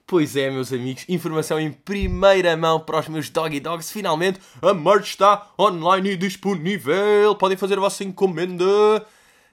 Pois 0.08 0.38
é, 0.38 0.50
meus 0.50 0.72
amigos, 0.72 1.04
informação 1.08 1.60
em 1.60 1.72
primeira 1.72 2.58
mão 2.58 2.80
para 2.80 3.00
os 3.00 3.10
meus 3.10 3.30
doggy 3.30 3.60
dogs. 3.60 3.92
Finalmente, 3.92 4.40
a 4.62 4.74
merch 4.74 5.10
está 5.10 5.52
online 5.60 6.12
e 6.12 6.18
disponível. 6.18 7.36
Podem 7.36 7.58
fazer 7.58 7.78
a 7.78 7.82
vossa 7.82 8.04
encomenda. 8.04 9.06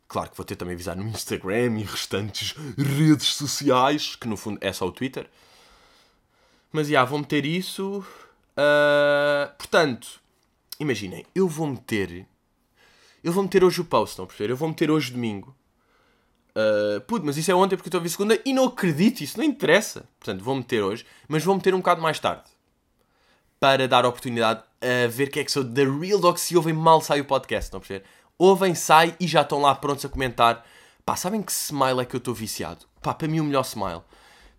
Claro 0.07 0.31
que 0.31 0.37
vou 0.37 0.45
ter 0.45 0.55
também 0.55 0.73
avisar 0.73 0.95
no 0.95 1.03
Instagram 1.03 1.77
e 1.77 1.83
restantes 1.83 2.55
redes 2.75 3.35
sociais, 3.35 4.15
que 4.15 4.27
no 4.27 4.35
fundo 4.35 4.57
é 4.61 4.73
só 4.73 4.87
o 4.87 4.91
Twitter. 4.91 5.29
Mas 6.71 6.87
já, 6.87 7.05
vou 7.05 7.19
meter 7.19 7.45
isso. 7.45 8.03
Uh, 8.57 9.55
portanto, 9.59 10.19
imaginem, 10.79 11.25
eu 11.35 11.47
vou 11.47 11.67
meter. 11.67 12.25
Eu 13.23 13.33
vou 13.33 13.43
meter 13.43 13.63
hoje 13.63 13.81
o 13.81 13.85
post, 13.85 14.13
estão 14.13 14.25
a 14.25 14.27
perceber? 14.27 14.51
Eu 14.51 14.57
vou 14.57 14.69
meter 14.69 14.89
hoje 14.89 15.11
domingo. 15.11 15.55
Uh, 16.49 17.21
mas 17.23 17.37
isso 17.37 17.51
é 17.51 17.55
ontem 17.55 17.75
porque 17.75 17.87
eu 17.87 17.89
estou 17.89 17.99
a 17.99 18.03
ver 18.03 18.09
segunda 18.09 18.41
e 18.43 18.53
não 18.53 18.65
acredito, 18.65 19.21
isso 19.21 19.37
não 19.37 19.45
interessa. 19.45 20.09
Portanto, 20.19 20.43
vou 20.43 20.55
meter 20.55 20.83
hoje, 20.83 21.05
mas 21.27 21.43
vou 21.43 21.55
meter 21.55 21.73
um 21.73 21.79
bocado 21.79 22.01
mais 22.01 22.19
tarde. 22.19 22.43
Para 23.59 23.87
dar 23.87 24.05
oportunidade 24.05 24.63
a 24.81 25.07
ver 25.07 25.29
que 25.29 25.39
é 25.39 25.43
que 25.43 25.51
sou 25.51 25.63
da 25.63 25.83
Real 25.83 26.19
Dog 26.19 26.39
se 26.39 26.55
ouvem 26.55 26.73
mal 26.73 27.01
sai 27.01 27.19
o 27.19 27.25
podcast, 27.25 27.67
estão 27.67 27.77
a 27.77 27.81
perceber? 27.81 28.05
Ouvem, 28.37 28.73
sai 28.73 29.15
e 29.19 29.27
já 29.27 29.41
estão 29.41 29.59
lá 29.59 29.75
prontos 29.75 30.05
a 30.05 30.09
comentar. 30.09 30.65
Pá, 31.05 31.15
sabem 31.15 31.41
que 31.41 31.51
smile 31.51 32.01
é 32.01 32.05
que 32.05 32.15
eu 32.15 32.19
estou 32.19 32.33
viciado? 32.33 32.85
Pá, 33.01 33.13
para 33.13 33.27
mim 33.27 33.41
o 33.41 33.43
melhor 33.43 33.65
smile. 33.65 34.01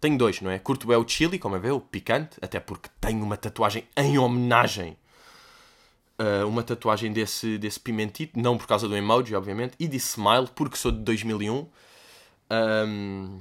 Tenho 0.00 0.16
dois, 0.16 0.40
não 0.40 0.50
é? 0.50 0.58
Curto 0.58 0.92
é 0.92 0.98
o 0.98 1.06
chili, 1.06 1.38
como 1.38 1.56
é 1.56 1.58
ver, 1.58 1.72
o 1.72 1.80
picante, 1.80 2.38
até 2.40 2.58
porque 2.58 2.88
tenho 3.00 3.22
uma 3.22 3.36
tatuagem 3.36 3.86
em 3.96 4.18
homenagem. 4.18 4.96
Uh, 6.20 6.46
uma 6.46 6.62
tatuagem 6.62 7.10
desse, 7.14 7.56
desse 7.56 7.80
pimentito, 7.80 8.38
não 8.38 8.58
por 8.58 8.66
causa 8.66 8.86
do 8.86 8.94
emoji, 8.94 9.34
obviamente, 9.34 9.72
e 9.78 9.88
de 9.88 9.96
smile, 9.96 10.48
porque 10.54 10.76
sou 10.76 10.92
de 10.92 10.98
2001. 10.98 11.66
Um, 12.50 13.40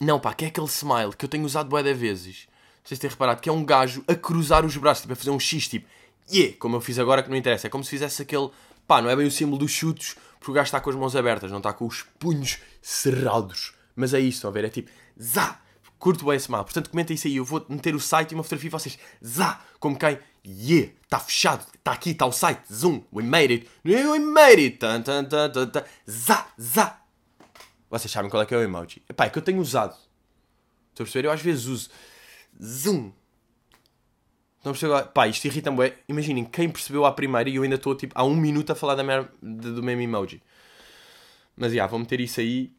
não, 0.00 0.20
pá, 0.20 0.34
que 0.34 0.44
é 0.44 0.48
aquele 0.48 0.66
smile 0.66 1.16
que 1.16 1.24
eu 1.24 1.28
tenho 1.28 1.44
usado 1.44 1.68
bué 1.68 1.82
de 1.82 1.94
vezes. 1.94 2.48
Se 2.84 2.96
têm 2.96 3.08
reparado, 3.08 3.40
que 3.40 3.48
é 3.48 3.52
um 3.52 3.64
gajo 3.64 4.04
a 4.06 4.14
cruzar 4.14 4.64
os 4.64 4.76
braços, 4.76 5.02
tipo, 5.02 5.14
a 5.14 5.16
fazer 5.16 5.30
um 5.30 5.40
X, 5.40 5.68
tipo, 5.68 5.88
yeah, 6.30 6.54
como 6.58 6.76
eu 6.76 6.80
fiz 6.80 6.98
agora, 6.98 7.22
que 7.22 7.30
não 7.30 7.36
interessa. 7.36 7.66
É 7.66 7.70
como 7.70 7.82
se 7.82 7.90
fizesse 7.90 8.22
aquele, 8.22 8.50
pá, 8.86 9.00
não 9.00 9.08
é 9.08 9.16
bem 9.16 9.26
o 9.26 9.30
símbolo 9.30 9.58
dos 9.58 9.70
chutos, 9.70 10.16
porque 10.38 10.50
o 10.50 10.54
gajo 10.54 10.66
está 10.66 10.80
com 10.80 10.90
as 10.90 10.96
mãos 10.96 11.16
abertas, 11.16 11.50
não 11.50 11.58
está 11.58 11.72
com 11.72 11.86
os 11.86 12.02
punhos 12.18 12.58
cerrados. 12.82 13.74
Mas 13.94 14.12
é 14.12 14.20
isso, 14.20 14.36
estão 14.36 14.50
a 14.50 14.52
ver? 14.52 14.66
É 14.66 14.68
tipo, 14.68 14.90
zá, 15.20 15.60
curto 15.98 16.24
bem 16.24 16.36
esse 16.36 16.50
mal. 16.50 16.64
Portanto, 16.64 16.90
comenta 16.90 17.12
isso 17.12 17.26
aí, 17.26 17.36
eu 17.36 17.44
vou 17.44 17.64
meter 17.68 17.94
o 17.94 18.00
site 18.00 18.32
e 18.32 18.34
uma 18.34 18.42
fotografia 18.42 18.68
e 18.68 18.70
vocês, 18.70 18.98
zá, 19.24 19.60
como 19.80 19.98
quem, 19.98 20.18
yeah, 20.46 20.92
está 21.02 21.18
fechado, 21.18 21.66
está 21.74 21.92
aqui, 21.92 22.10
está 22.10 22.26
o 22.26 22.32
site, 22.32 22.62
zoom, 22.72 23.02
we 23.12 23.22
made 23.22 23.52
it, 23.52 23.70
we 23.84 24.18
made 24.18 24.62
it, 24.62 24.78
tan, 24.78 25.02
tan, 25.02 25.24
tan, 25.24 25.50
tan, 25.50 25.66
tan, 25.68 25.84
zá, 26.08 26.46
zá, 26.60 27.00
vocês 27.88 28.10
sabem 28.10 28.30
qual 28.30 28.42
é 28.42 28.46
que 28.46 28.54
é 28.54 28.58
o 28.58 28.62
emoji? 28.62 29.02
Epá, 29.08 29.26
é 29.26 29.30
que 29.30 29.38
eu 29.38 29.42
tenho 29.42 29.60
usado. 29.60 29.96
Estou 30.90 31.04
a 31.04 31.06
perceber? 31.06 31.28
Eu 31.28 31.32
às 31.32 31.40
vezes 31.40 31.66
uso. 31.66 31.90
Zoom. 32.62 33.12
Estão 34.58 34.72
a 34.72 34.74
perceber? 34.74 35.04
Pá, 35.12 35.28
isto 35.28 35.44
irrita-me. 35.44 35.76
Bué. 35.76 35.96
Imaginem, 36.08 36.44
quem 36.44 36.68
percebeu 36.68 37.04
à 37.06 37.12
primeira 37.12 37.48
e 37.48 37.56
eu 37.56 37.62
ainda 37.62 37.76
estou 37.76 37.94
tipo 37.94 38.12
há 38.16 38.24
um 38.24 38.34
minuto 38.34 38.70
a 38.70 38.74
falar 38.74 38.96
da 38.96 39.04
mer... 39.04 39.30
do 39.40 39.82
mesmo 39.82 40.02
emoji. 40.02 40.42
Mas 41.56 41.70
já, 41.70 41.76
yeah, 41.76 41.90
vou 41.90 41.98
meter 41.98 42.20
isso 42.20 42.40
aí. 42.40 42.72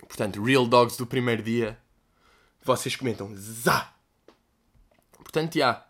Portanto, 0.00 0.42
Real 0.42 0.66
Dogs 0.66 0.98
do 0.98 1.06
primeiro 1.06 1.42
dia. 1.42 1.78
Vocês 2.62 2.96
comentam 2.96 3.34
Zá! 3.36 3.94
Portanto, 5.12 5.54
já. 5.54 5.58
Yeah, 5.58 5.87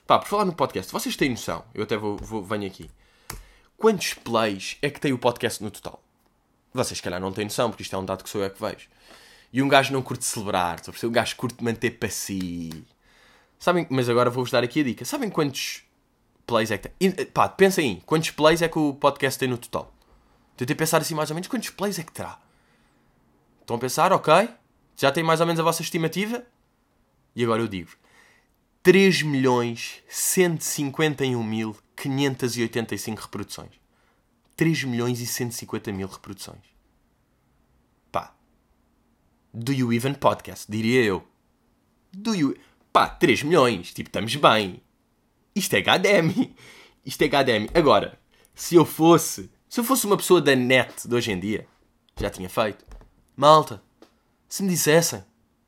Pá, 0.08 0.18
por 0.18 0.26
falar 0.26 0.46
no 0.46 0.54
podcast, 0.54 0.90
vocês 0.90 1.16
têm 1.16 1.28
noção? 1.28 1.62
Eu 1.74 1.82
até 1.82 1.94
vou, 1.94 2.16
vou 2.16 2.42
venho 2.42 2.66
aqui. 2.66 2.90
Quantos 3.76 4.14
plays 4.14 4.78
é 4.80 4.88
que 4.88 4.98
tem 4.98 5.12
o 5.12 5.18
podcast 5.18 5.62
no 5.62 5.70
total? 5.70 6.02
Vocês, 6.72 6.96
se 6.96 7.02
calhar, 7.02 7.20
não 7.20 7.30
têm 7.30 7.44
noção, 7.44 7.68
porque 7.68 7.82
isto 7.82 7.94
é 7.94 7.98
um 7.98 8.06
dado 8.06 8.24
que 8.24 8.30
sou 8.30 8.42
eu 8.42 8.50
que 8.50 8.58
vejo. 8.58 8.88
E 9.52 9.62
um 9.62 9.68
gajo 9.68 9.92
não 9.92 10.00
curte 10.00 10.24
celebrar, 10.24 10.76
estou 10.76 10.94
a 10.94 11.06
Um 11.10 11.12
gajo 11.12 11.36
curte 11.36 11.62
manter 11.62 11.90
para 11.90 12.08
si. 12.08 12.86
Sabem, 13.58 13.86
mas 13.90 14.08
agora 14.08 14.30
vou-vos 14.30 14.50
dar 14.50 14.64
aqui 14.64 14.80
a 14.80 14.84
dica. 14.84 15.04
Sabem 15.04 15.28
quantos 15.28 15.82
plays 16.46 16.70
é 16.70 16.78
que 16.78 16.88
tem? 16.88 17.26
Pá, 17.26 17.46
pensem 17.46 17.96
aí, 17.96 18.02
quantos 18.06 18.30
plays 18.30 18.62
é 18.62 18.68
que 18.68 18.78
o 18.78 18.94
podcast 18.94 19.38
tem 19.38 19.46
no 19.46 19.58
total? 19.58 19.92
Tentei 20.56 20.74
pensar 20.74 21.02
assim 21.02 21.14
mais 21.14 21.28
ou 21.28 21.34
menos, 21.34 21.48
quantos 21.48 21.68
plays 21.68 21.98
é 21.98 22.02
que 22.02 22.12
terá? 22.12 22.40
Estão 23.60 23.76
a 23.76 23.78
pensar, 23.78 24.10
ok? 24.14 24.48
Já 24.96 25.12
tem 25.12 25.22
mais 25.22 25.42
ou 25.42 25.46
menos 25.46 25.60
a 25.60 25.62
vossa 25.62 25.82
estimativa? 25.82 26.46
E 27.36 27.44
agora 27.44 27.60
eu 27.60 27.68
digo 27.68 27.90
3 28.88 29.20
milhões 29.20 30.02
151 30.08 31.42
mil 31.42 31.76
585 31.94 33.20
reproduções. 33.20 33.72
3 34.56 34.84
milhões 34.84 35.20
e 35.20 35.26
150 35.26 35.92
mil 35.92 36.08
reproduções. 36.08 36.62
Pá. 38.10 38.34
Do 39.52 39.74
you 39.74 39.92
even 39.92 40.14
podcast? 40.14 40.64
Diria 40.72 41.04
eu. 41.04 41.22
Do 42.14 42.34
you... 42.34 42.56
Pá, 42.90 43.10
3 43.10 43.42
milhões. 43.42 43.92
Tipo, 43.92 44.08
estamos 44.08 44.34
bem. 44.36 44.80
Isto 45.54 45.74
é 45.74 45.80
HDM. 45.80 46.54
Isto 47.04 47.20
é 47.20 47.26
HDM. 47.26 47.68
Agora, 47.74 48.18
se 48.54 48.74
eu 48.74 48.86
fosse... 48.86 49.50
Se 49.68 49.80
eu 49.80 49.84
fosse 49.84 50.06
uma 50.06 50.16
pessoa 50.16 50.40
da 50.40 50.56
net 50.56 51.06
de 51.06 51.14
hoje 51.14 51.30
em 51.30 51.38
dia, 51.38 51.68
já 52.18 52.30
tinha 52.30 52.48
feito. 52.48 52.86
Malta, 53.36 53.82
se 54.48 54.62
me 54.62 54.70
dissessem, 54.70 55.22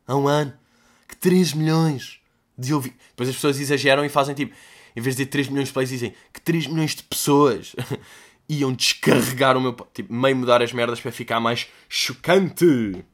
há 0.06 0.16
um 0.16 0.26
ano, 0.26 0.58
que 1.06 1.14
3 1.18 1.52
milhões 1.52 2.19
de 2.60 2.74
ouvir... 2.74 2.94
Depois 3.10 3.28
as 3.28 3.34
pessoas 3.34 3.60
exageram 3.60 4.04
e 4.04 4.08
fazem 4.08 4.34
tipo... 4.34 4.54
Em 4.94 5.00
vez 5.00 5.14
de 5.14 5.24
dizer 5.24 5.30
3 5.30 5.48
milhões 5.48 5.68
de 5.68 5.74
plays, 5.74 5.88
dizem 5.88 6.14
que 6.32 6.40
3 6.40 6.66
milhões 6.66 6.94
de 6.96 7.02
pessoas 7.04 7.74
iam 8.48 8.72
descarregar 8.72 9.56
o 9.56 9.60
meu. 9.60 9.72
Tipo, 9.94 10.12
meio 10.12 10.34
mudar 10.34 10.62
as 10.62 10.72
merdas 10.72 11.00
para 11.00 11.12
ficar 11.12 11.38
mais 11.38 11.68
chocante. 11.88 13.04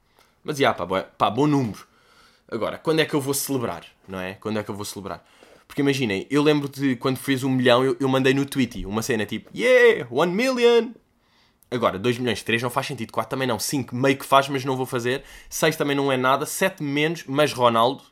Mas, 0.42 0.56
já, 0.56 0.72
pá, 0.72 0.86
pá, 1.02 1.30
bom 1.30 1.46
número. 1.46 1.86
Agora, 2.50 2.78
quando 2.78 3.00
é 3.00 3.04
que 3.04 3.14
eu 3.14 3.20
vou 3.20 3.34
celebrar? 3.34 3.84
Não 4.08 4.18
é? 4.18 4.34
Quando 4.34 4.58
é 4.58 4.62
que 4.62 4.70
eu 4.70 4.74
vou 4.74 4.84
celebrar? 4.84 5.24
Porque 5.66 5.82
imaginem, 5.82 6.26
eu 6.30 6.42
lembro 6.42 6.68
de 6.68 6.96
quando 6.96 7.16
fez 7.18 7.42
um 7.42 7.50
milhão, 7.50 7.84
eu, 7.84 7.96
eu 7.98 8.08
mandei 8.08 8.32
no 8.32 8.46
Twitter 8.46 8.88
uma 8.88 9.02
cena 9.02 9.26
tipo, 9.26 9.50
yeah, 9.54 10.06
one 10.10 10.32
million. 10.32 10.92
Agora, 11.68 11.98
2 11.98 12.18
milhões, 12.18 12.42
3 12.42 12.62
não 12.62 12.70
faz 12.70 12.86
sentido, 12.86 13.12
4 13.12 13.28
também 13.28 13.48
não, 13.48 13.58
5 13.58 13.94
meio 13.94 14.16
que 14.16 14.24
faz, 14.24 14.48
mas 14.48 14.64
não 14.64 14.76
vou 14.76 14.86
fazer, 14.86 15.24
6 15.50 15.74
também 15.74 15.96
não 15.96 16.12
é 16.12 16.16
nada, 16.16 16.46
7 16.46 16.82
menos, 16.82 17.24
mas 17.26 17.52
Ronaldo. 17.52 18.04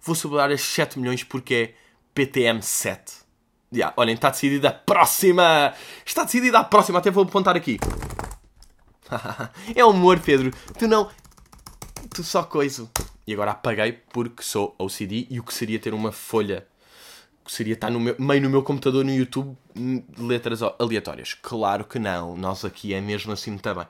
Vou 0.00 0.14
celebrar 0.14 0.50
as 0.50 0.60
7 0.60 0.98
milhões 0.98 1.22
porque 1.22 1.54
é 1.54 1.74
PTM 2.14 2.62
7. 2.62 3.28
Yeah, 3.72 3.92
olhem, 3.96 4.14
está 4.14 4.30
decidida 4.30 4.70
a 4.70 4.72
próxima! 4.72 5.74
Está 6.04 6.24
decidida 6.24 6.58
a 6.58 6.64
próxima, 6.64 6.98
até 6.98 7.10
vou 7.10 7.24
apontar 7.24 7.56
aqui. 7.56 7.78
é 9.74 9.84
humor, 9.84 10.18
Pedro. 10.20 10.50
Tu 10.78 10.88
não. 10.88 11.10
Tu 12.14 12.22
só 12.24 12.42
coiso. 12.42 12.90
E 13.26 13.32
agora 13.32 13.50
apaguei 13.50 13.92
porque 13.92 14.42
sou 14.42 14.74
OCD 14.78 15.26
e 15.28 15.38
o 15.38 15.42
que 15.42 15.52
seria 15.52 15.78
ter 15.78 15.92
uma 15.92 16.12
folha 16.12 16.66
que 17.44 17.52
seria 17.52 17.74
estar 17.74 17.90
no 17.90 18.00
meu, 18.00 18.16
meio 18.18 18.42
no 18.42 18.50
meu 18.50 18.62
computador 18.62 19.04
no 19.04 19.10
YouTube 19.10 19.56
hum, 19.76 20.02
letras 20.18 20.62
aleatórias. 20.62 21.34
Claro 21.34 21.84
que 21.84 21.98
não. 21.98 22.36
Nós 22.36 22.64
aqui 22.64 22.94
é 22.94 23.00
mesmo 23.00 23.32
assim 23.32 23.56
também. 23.58 23.86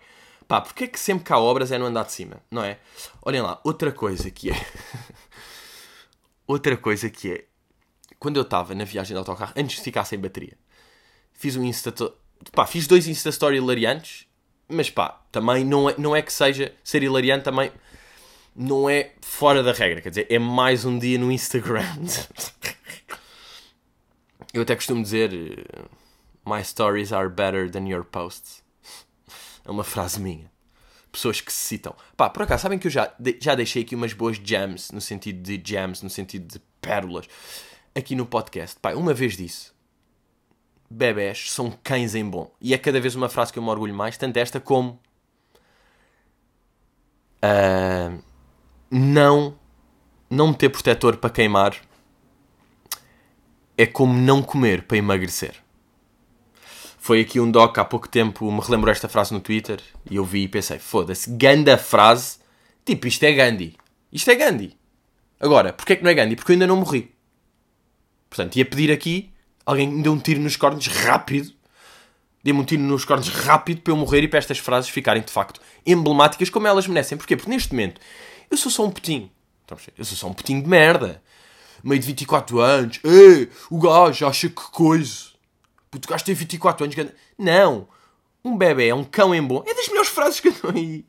Pá, 0.46 0.60
porque 0.62 0.84
é 0.84 0.86
que 0.86 0.98
sempre 0.98 1.24
que 1.24 1.32
há 1.32 1.38
obras 1.38 1.70
é 1.70 1.78
no 1.78 1.84
andar 1.84 2.04
de 2.04 2.12
cima, 2.12 2.36
não 2.50 2.64
é? 2.64 2.78
Olhem 3.20 3.42
lá, 3.42 3.60
outra 3.62 3.92
coisa 3.92 4.30
que 4.30 4.50
é. 4.50 4.54
outra 6.48 6.76
coisa 6.76 7.08
que 7.08 7.30
é. 7.30 7.44
Quando 8.18 8.38
eu 8.38 8.42
estava 8.42 8.74
na 8.74 8.84
viagem 8.84 9.14
de 9.14 9.18
autocarro, 9.18 9.52
antes 9.56 9.76
de 9.76 9.82
ficar 9.82 10.04
sem 10.04 10.18
bateria, 10.18 10.58
fiz 11.32 11.54
um 11.54 11.62
Insta. 11.62 11.94
Pá, 12.52 12.66
fiz 12.66 12.86
dois 12.86 13.06
Insta 13.06 13.28
Story 13.28 13.58
hilariantes, 13.58 14.26
mas 14.66 14.90
pá, 14.90 15.22
também 15.30 15.64
não 15.64 15.88
é, 15.88 15.94
não 15.98 16.16
é 16.16 16.22
que 16.22 16.32
seja 16.32 16.74
ser 16.82 17.02
hilariante, 17.02 17.44
também 17.44 17.70
não 18.56 18.90
é 18.90 19.12
fora 19.20 19.62
da 19.62 19.72
regra. 19.72 20.00
Quer 20.00 20.08
dizer, 20.08 20.26
é 20.28 20.38
mais 20.38 20.84
um 20.84 20.98
dia 20.98 21.18
no 21.18 21.30
Instagram. 21.30 21.84
eu 24.52 24.62
até 24.62 24.74
costumo 24.74 25.02
dizer: 25.02 25.30
My 26.44 26.64
stories 26.64 27.12
are 27.12 27.28
better 27.28 27.70
than 27.70 27.86
your 27.86 28.04
posts. 28.04 28.64
É 29.64 29.70
uma 29.70 29.84
frase 29.84 30.18
minha. 30.20 30.50
Pessoas 31.10 31.40
que 31.40 31.52
se 31.52 31.58
citam. 31.58 31.94
Pá, 32.16 32.28
por 32.28 32.42
acaso, 32.42 32.62
sabem 32.62 32.78
que 32.78 32.86
eu 32.86 32.90
já, 32.90 33.12
já 33.40 33.54
deixei 33.54 33.82
aqui 33.82 33.94
umas 33.94 34.12
boas 34.12 34.36
jams, 34.42 34.90
no 34.90 35.00
sentido 35.00 35.40
de 35.42 35.60
jams, 35.64 36.02
no 36.02 36.10
sentido 36.10 36.46
de 36.46 36.60
pérolas, 36.80 37.26
aqui 37.94 38.14
no 38.14 38.26
podcast. 38.26 38.78
Pá, 38.80 38.92
uma 38.92 39.14
vez 39.14 39.36
disse. 39.36 39.72
Bebés 40.90 41.50
são 41.50 41.70
cães 41.82 42.14
em 42.14 42.24
bom. 42.24 42.50
E 42.60 42.72
é 42.72 42.78
cada 42.78 43.00
vez 43.00 43.14
uma 43.14 43.28
frase 43.28 43.52
que 43.52 43.58
eu 43.58 43.62
me 43.62 43.68
orgulho 43.68 43.94
mais, 43.94 44.16
tanto 44.16 44.36
esta 44.36 44.60
como. 44.60 45.00
Uh, 47.42 48.22
não. 48.90 49.58
Não 50.30 50.52
ter 50.52 50.68
protetor 50.68 51.16
para 51.16 51.30
queimar 51.30 51.74
é 53.78 53.86
como 53.86 54.12
não 54.12 54.42
comer 54.42 54.82
para 54.82 54.96
emagrecer. 54.96 55.54
Foi 57.08 57.22
aqui 57.22 57.40
um 57.40 57.50
doc 57.50 57.78
há 57.78 57.86
pouco 57.86 58.06
tempo, 58.06 58.52
me 58.52 58.60
relembrou 58.60 58.92
esta 58.92 59.08
frase 59.08 59.32
no 59.32 59.40
Twitter 59.40 59.80
e 60.10 60.16
eu 60.16 60.26
vi 60.26 60.42
e 60.42 60.48
pensei: 60.48 60.78
foda-se, 60.78 61.30
ganda 61.30 61.78
frase. 61.78 62.36
Tipo, 62.84 63.06
isto 63.06 63.22
é 63.22 63.32
Gandhi. 63.32 63.78
Isto 64.12 64.30
é 64.30 64.34
Gandhi. 64.34 64.76
Agora, 65.40 65.72
porquê 65.72 65.94
é 65.94 65.96
que 65.96 66.04
não 66.04 66.10
é 66.10 66.14
Gandhi? 66.14 66.36
Porque 66.36 66.52
eu 66.52 66.54
ainda 66.54 66.66
não 66.66 66.76
morri. 66.76 67.10
Portanto, 68.28 68.56
ia 68.56 68.64
pedir 68.66 68.92
aqui, 68.92 69.32
alguém 69.64 69.88
me 69.88 70.02
dê 70.02 70.10
um 70.10 70.18
tiro 70.18 70.38
nos 70.38 70.54
cornos 70.56 70.86
rápido. 70.86 71.50
Dê-me 72.44 72.60
um 72.60 72.64
tiro 72.64 72.82
nos 72.82 73.06
cornos 73.06 73.30
rápido 73.30 73.80
para 73.80 73.94
eu 73.94 73.96
morrer 73.96 74.24
e 74.24 74.28
para 74.28 74.40
estas 74.40 74.58
frases 74.58 74.90
ficarem 74.90 75.22
de 75.22 75.32
facto 75.32 75.62
emblemáticas 75.86 76.50
como 76.50 76.66
elas 76.66 76.86
merecem. 76.86 77.16
Porquê? 77.16 77.38
Porque 77.38 77.48
neste 77.48 77.72
momento 77.72 78.02
eu 78.50 78.56
sou 78.58 78.70
só 78.70 78.84
um 78.84 78.90
putinho. 78.90 79.30
Eu 79.96 80.04
sou 80.04 80.14
só 80.14 80.26
um 80.26 80.34
putinho 80.34 80.62
de 80.62 80.68
merda. 80.68 81.22
Meio 81.82 82.02
de 82.02 82.06
24 82.06 82.60
anos. 82.60 83.00
Ei, 83.02 83.48
o 83.70 83.78
gajo 83.78 84.26
acha 84.26 84.50
que 84.50 84.62
coisa. 84.70 85.27
Puto, 85.90 86.08
gajo 86.08 86.24
tem 86.24 86.34
24 86.34 86.84
anos. 86.84 86.96
Não! 87.38 87.88
Um 88.44 88.56
bebê 88.56 88.88
é 88.88 88.94
um 88.94 89.04
cão 89.04 89.34
em 89.34 89.42
bom. 89.42 89.64
É 89.66 89.74
das 89.74 89.88
melhores 89.88 90.10
frases 90.10 90.40
que 90.40 90.48
andam 90.48 90.70
aí. 90.74 91.04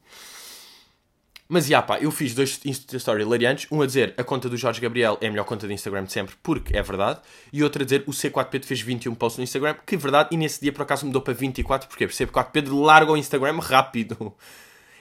Mas, 1.52 1.66
já 1.66 1.82
pá, 1.82 1.98
eu 1.98 2.12
fiz 2.12 2.36
dois 2.36 2.60
Insta 2.64 2.96
Story 2.98 3.24
hilariantes. 3.24 3.68
Um 3.72 3.82
a 3.82 3.86
dizer 3.86 4.14
a 4.18 4.24
conta 4.24 4.48
do 4.48 4.56
Jorge 4.56 4.80
Gabriel 4.80 5.18
é 5.20 5.28
a 5.28 5.30
melhor 5.32 5.46
conta 5.46 5.68
de 5.68 5.74
Instagram 5.74 6.04
de 6.04 6.14
sempre, 6.14 6.36
porque 6.44 6.78
é 6.78 6.84
verdade. 6.84 7.20
E 7.52 7.64
outro 7.64 7.82
a 7.82 7.86
dizer 7.86 8.04
o 8.06 8.12
C4P 8.12 8.64
fez 8.64 8.82
21 8.82 9.16
posts 9.16 9.40
no 9.40 9.44
Instagram, 9.44 9.76
que 9.84 9.96
é 9.96 9.98
verdade. 9.98 10.30
E 10.32 10.38
nesse 10.38 10.62
dia, 10.62 10.72
por 10.72 10.84
acaso, 10.84 11.08
mudou 11.08 11.24
para 11.24 11.34
24, 11.34 11.90
porque 11.90 12.06
o 12.06 12.10
C4P 12.10 12.70
larga 12.72 13.12
o 13.12 13.18
Instagram 13.18 13.60
rápido. 13.60 14.34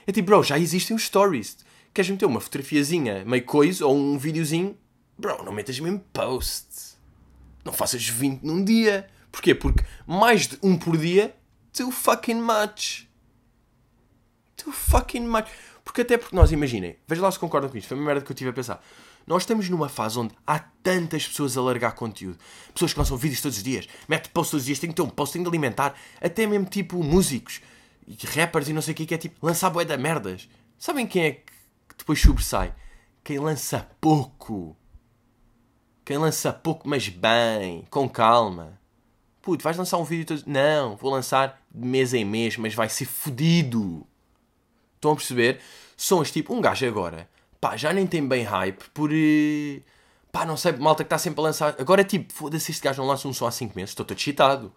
É 0.07 0.11
tipo, 0.11 0.25
bro, 0.25 0.41
já 0.41 0.57
existem 0.57 0.95
os 0.95 1.03
stories. 1.03 1.57
Queres 1.93 2.09
meter 2.09 2.25
uma 2.25 2.39
fotografiazinha, 2.39 3.23
meio 3.25 3.43
coisa, 3.43 3.85
ou 3.85 3.95
um 3.95 4.17
videozinho? 4.17 4.75
Bro, 5.15 5.43
não 5.43 5.51
metas 5.51 5.79
mesmo 5.79 5.99
post. 6.11 6.65
Não 7.63 7.71
faças 7.71 8.07
20 8.07 8.41
num 8.41 8.63
dia. 8.63 9.07
Porquê? 9.39 9.55
Porque 9.55 9.85
mais 10.05 10.47
de 10.47 10.59
um 10.61 10.77
por 10.77 10.97
dia, 10.97 11.33
too 11.71 11.91
fucking 11.91 12.41
much. 12.41 13.07
Too 14.57 14.73
fucking 14.73 15.25
much. 15.25 15.47
Porque 15.81 16.01
até 16.01 16.17
porque 16.17 16.35
nós, 16.35 16.51
imaginem, 16.51 16.97
veja 17.07 17.21
lá 17.21 17.31
se 17.31 17.39
concordam 17.39 17.69
com 17.69 17.77
isto, 17.77 17.87
foi 17.87 17.95
uma 17.95 18.05
merda 18.05 18.21
que 18.21 18.29
eu 18.29 18.35
tive 18.35 18.49
a 18.49 18.53
pensar. 18.53 18.83
Nós 19.25 19.43
estamos 19.43 19.69
numa 19.69 19.87
fase 19.87 20.19
onde 20.19 20.35
há 20.45 20.59
tantas 20.59 21.25
pessoas 21.25 21.57
a 21.57 21.61
largar 21.61 21.93
conteúdo. 21.93 22.37
Pessoas 22.73 22.91
que 22.91 22.99
lançam 22.99 23.15
vídeos 23.15 23.39
todos 23.39 23.57
os 23.57 23.63
dias, 23.63 23.87
mete 24.09 24.27
posts 24.27 24.51
todos 24.51 24.63
os 24.63 24.65
dias, 24.65 24.79
tem 24.79 24.89
que 24.89 24.95
ter 24.97 25.03
um 25.03 25.09
post, 25.09 25.31
tem 25.31 25.41
que 25.41 25.47
alimentar. 25.47 25.95
Até 26.19 26.45
mesmo 26.45 26.65
tipo 26.65 27.01
músicos, 27.01 27.61
e 28.05 28.17
rappers 28.35 28.67
e 28.67 28.73
não 28.73 28.81
sei 28.81 28.93
o 28.93 28.97
que, 28.97 29.05
que 29.05 29.13
é 29.13 29.17
tipo 29.17 29.45
lançar 29.45 29.69
bué 29.69 29.85
da 29.85 29.95
merdas. 29.95 30.49
Sabem 30.77 31.07
quem 31.07 31.23
é 31.23 31.31
que 31.31 31.45
depois 31.97 32.19
sobressai? 32.19 32.75
Quem 33.23 33.39
lança 33.39 33.89
pouco. 34.01 34.75
Quem 36.03 36.17
lança 36.17 36.51
pouco, 36.51 36.89
mas 36.89 37.07
bem, 37.07 37.87
com 37.89 38.09
calma 38.09 38.78
puto, 39.41 39.63
vais 39.63 39.77
lançar 39.77 39.97
um 39.97 40.03
vídeo 40.03 40.25
todo. 40.25 40.43
Não, 40.47 40.95
vou 40.95 41.11
lançar 41.11 41.61
de 41.73 41.87
mês 41.87 42.13
em 42.13 42.25
mês, 42.25 42.57
mas 42.57 42.73
vai 42.73 42.89
ser 42.89 43.05
fodido. 43.05 44.05
Estão 44.95 45.11
a 45.11 45.15
perceber? 45.15 45.59
Sons 45.95 46.31
tipo, 46.31 46.53
um 46.53 46.61
gajo 46.61 46.85
agora, 46.87 47.29
pá, 47.59 47.75
já 47.75 47.91
nem 47.93 48.07
tem 48.07 48.25
bem 48.25 48.43
hype 48.43 48.83
por. 48.93 49.11
Eh, 49.13 49.81
pá, 50.31 50.45
não 50.45 50.57
sei, 50.57 50.73
malta 50.73 51.03
que 51.03 51.07
está 51.07 51.17
sempre 51.17 51.41
a 51.41 51.43
lançar. 51.43 51.75
Agora 51.79 52.01
é 52.01 52.03
tipo, 52.03 52.33
foda-se, 52.33 52.71
este 52.71 52.83
gajo 52.83 53.01
não 53.01 53.07
lança 53.07 53.27
um 53.27 53.33
som 53.33 53.47
há 53.47 53.51
5 53.51 53.75
meses, 53.75 53.91
estou 53.91 54.05
todo 54.05 54.17
excitado. 54.17 54.73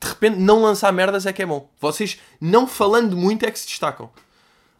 De 0.00 0.08
repente, 0.08 0.38
não 0.38 0.62
lançar 0.62 0.92
merdas 0.92 1.24
é 1.24 1.32
que 1.32 1.42
é 1.42 1.46
bom. 1.46 1.70
Vocês, 1.80 2.20
não 2.40 2.66
falando 2.66 3.16
muito, 3.16 3.46
é 3.46 3.50
que 3.50 3.58
se 3.58 3.66
destacam. 3.66 4.10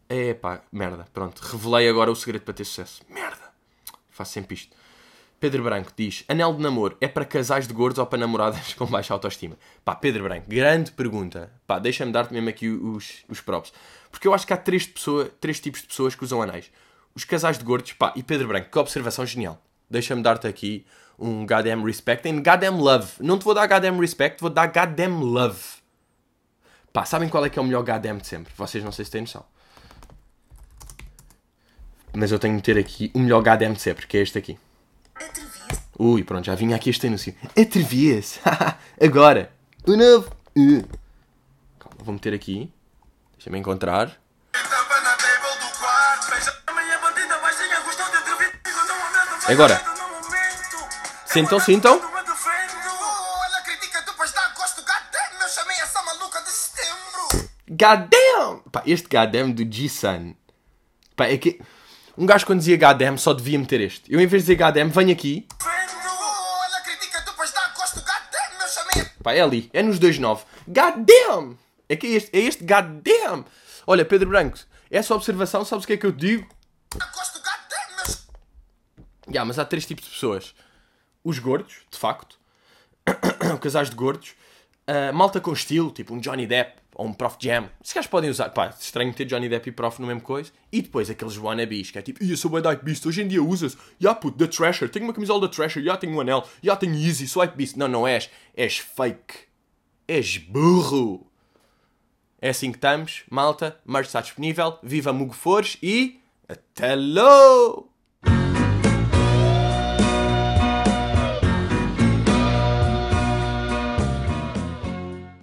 É 0.08 0.34
pá, 0.34 0.60
merda, 0.70 1.06
pronto. 1.12 1.40
Revelei 1.40 1.88
agora 1.88 2.10
o 2.10 2.16
segredo 2.16 2.42
para 2.42 2.54
ter 2.54 2.64
sucesso. 2.64 3.02
Merda. 3.08 3.50
Faço 4.10 4.32
sempre 4.32 4.54
isto. 4.54 4.76
Pedro 5.38 5.62
Branco 5.62 5.92
diz: 5.94 6.24
Anel 6.28 6.54
de 6.54 6.62
namoro 6.62 6.96
é 7.00 7.06
para 7.06 7.24
casais 7.24 7.68
de 7.68 7.74
gordos 7.74 7.98
ou 7.98 8.06
para 8.06 8.18
namoradas 8.18 8.72
com 8.74 8.86
baixa 8.86 9.12
autoestima? 9.12 9.56
Pá, 9.84 9.94
Pedro 9.94 10.24
Branco, 10.24 10.48
grande 10.48 10.90
pergunta. 10.92 11.50
Pá, 11.66 11.78
deixa-me 11.78 12.12
dar-te 12.12 12.32
mesmo 12.32 12.48
aqui 12.48 12.68
os, 12.68 13.24
os 13.28 13.40
props. 13.40 13.72
Porque 14.10 14.26
eu 14.26 14.34
acho 14.34 14.46
que 14.46 14.52
há 14.52 14.56
três, 14.56 14.86
pessoa, 14.86 15.30
três 15.40 15.60
tipos 15.60 15.82
de 15.82 15.88
pessoas 15.88 16.14
que 16.14 16.24
usam 16.24 16.40
anéis: 16.40 16.70
os 17.14 17.24
casais 17.24 17.58
de 17.58 17.64
gordos, 17.64 17.92
pá, 17.92 18.12
e 18.16 18.22
Pedro 18.22 18.48
Branco, 18.48 18.70
que 18.70 18.78
observação 18.78 19.26
genial. 19.26 19.60
Deixa-me 19.90 20.22
dar-te 20.22 20.46
aqui 20.46 20.86
um 21.18 21.46
goddamn 21.46 21.84
respect 21.84 22.28
and 22.28 22.42
goddamn 22.42 22.80
love. 22.80 23.12
Não 23.20 23.38
te 23.38 23.44
vou 23.44 23.54
dar 23.54 23.66
goddamn 23.66 24.00
respect, 24.00 24.40
vou 24.40 24.50
dar 24.50 24.66
goddamn 24.66 25.20
love. 25.20 25.60
Pá, 26.92 27.04
sabem 27.04 27.28
qual 27.28 27.44
é 27.44 27.50
que 27.50 27.58
é 27.58 27.62
o 27.62 27.64
melhor 27.64 27.84
goddamn 27.84 28.18
de 28.18 28.26
sempre? 28.26 28.52
Vocês 28.56 28.82
não 28.82 28.90
sei 28.90 29.04
se 29.04 29.10
têm 29.10 29.20
noção. 29.20 29.44
Mas 32.14 32.32
eu 32.32 32.38
tenho 32.38 32.56
de 32.56 32.62
ter 32.62 32.78
aqui 32.78 33.10
o 33.14 33.18
melhor 33.18 33.42
goddamn 33.42 33.74
de 33.74 33.82
sempre, 33.82 34.06
que 34.06 34.16
é 34.16 34.22
este 34.22 34.38
aqui. 34.38 34.58
Ui, 35.98 36.22
pronto, 36.22 36.44
já 36.44 36.54
vinha 36.54 36.76
aqui 36.76 36.90
este 36.90 37.06
anúncio. 37.06 37.34
Atrevias! 37.58 38.38
Agora! 39.02 39.50
O 39.86 39.96
novo! 39.96 40.30
Uh. 40.54 40.84
Calma, 41.78 41.96
vou 42.04 42.12
meter 42.12 42.34
aqui. 42.34 42.70
Deixa-me 43.32 43.58
encontrar. 43.58 44.14
Agora! 49.48 49.80
Sintam, 51.24 51.60
sintam! 51.60 51.98
Goddamn! 57.68 58.60
Pá, 58.70 58.82
este 58.86 59.08
goddamn 59.08 59.52
do 59.52 59.64
G-Sun. 59.64 60.34
Pá, 61.14 61.26
é 61.26 61.38
que... 61.38 61.58
Um 62.18 62.26
gajo 62.26 62.44
quando 62.44 62.58
dizia 62.58 62.76
goddamn 62.76 63.16
só 63.16 63.32
devia 63.32 63.58
meter 63.58 63.80
este. 63.80 64.12
Eu 64.12 64.20
em 64.20 64.26
vez 64.26 64.44
de 64.44 64.52
dizer 64.54 64.62
goddamn, 64.62 64.90
venho 64.90 65.12
aqui 65.12 65.46
Pá, 69.26 69.34
é 69.34 69.40
ali. 69.40 69.68
É 69.72 69.82
nos 69.82 69.98
2.9. 69.98 70.44
God 70.68 71.04
damn! 71.04 71.58
É 71.88 71.96
que 71.96 72.06
é 72.06 72.10
este, 72.10 72.30
é 72.32 72.40
este 72.42 72.62
God 72.62 73.02
damn! 73.02 73.44
Olha, 73.84 74.04
Pedro 74.04 74.28
Branco, 74.28 74.56
essa 74.88 75.16
observação, 75.16 75.64
sabes 75.64 75.84
o 75.84 75.86
que 75.88 75.94
é 75.94 75.96
que 75.96 76.06
eu 76.06 76.12
te 76.12 76.18
digo? 76.18 76.48
Gosto 76.94 77.40
God 77.40 77.58
damn! 77.68 79.26
Yeah, 79.26 79.44
mas 79.44 79.58
há 79.58 79.64
três 79.64 79.84
tipos 79.84 80.04
de 80.04 80.12
pessoas. 80.12 80.54
Os 81.24 81.40
gordos, 81.40 81.78
de 81.90 81.98
facto. 81.98 82.38
Casais 83.60 83.90
de 83.90 83.96
gordos. 83.96 84.36
Uh, 84.88 85.12
malta 85.12 85.40
com 85.40 85.52
estilo, 85.52 85.90
tipo 85.90 86.14
um 86.14 86.20
Johnny 86.20 86.46
Depp 86.46 86.80
ou 86.96 87.06
um 87.06 87.12
Prof 87.12 87.36
Jam. 87.38 87.68
Se 87.82 87.92
calhar 87.92 88.08
podem 88.08 88.30
usar. 88.30 88.48
Pá, 88.48 88.74
estranho 88.80 89.12
ter 89.12 89.26
Johnny 89.26 89.48
Depp 89.50 89.68
e 89.68 89.72
Prof 89.72 90.00
no 90.00 90.06
mesmo 90.06 90.22
coisa. 90.22 90.50
E 90.72 90.80
depois 90.80 91.10
aqueles 91.10 91.36
wannabes, 91.36 91.90
que 91.90 91.98
é 91.98 92.02
tipo, 92.02 92.24
eu 92.24 92.36
sou 92.36 92.50
o 92.50 92.54
White 92.54 92.82
Beast, 92.82 93.04
hoje 93.04 93.22
em 93.22 93.28
dia 93.28 93.42
usas. 93.42 93.74
Ya, 93.74 93.80
yeah, 94.02 94.20
puto, 94.20 94.38
The 94.38 94.46
Trasher, 94.46 94.88
tenho 94.88 95.04
uma 95.04 95.12
camisola 95.12 95.42
da 95.42 95.48
Trasher, 95.48 95.84
já 95.84 95.96
tenho 95.96 96.14
um 96.14 96.20
anel, 96.20 96.48
já 96.62 96.74
tenho 96.74 96.94
Easy, 96.94 97.28
sou 97.28 97.42
White 97.42 97.54
Beast. 97.54 97.76
Não, 97.76 97.86
não 97.86 98.08
és. 98.08 98.30
És 98.56 98.78
fake. 98.78 99.46
És 100.08 100.38
burro. 100.38 101.26
É 102.40 102.48
assim 102.48 102.70
que 102.70 102.78
estamos, 102.78 103.24
malta. 103.30 103.78
Merch 103.84 104.06
está 104.06 104.22
disponível. 104.22 104.78
Viva 104.82 105.12
Mugo 105.12 105.34
Fores 105.34 105.76
e. 105.82 106.18
Até 106.48 106.94
logo! 106.94 107.95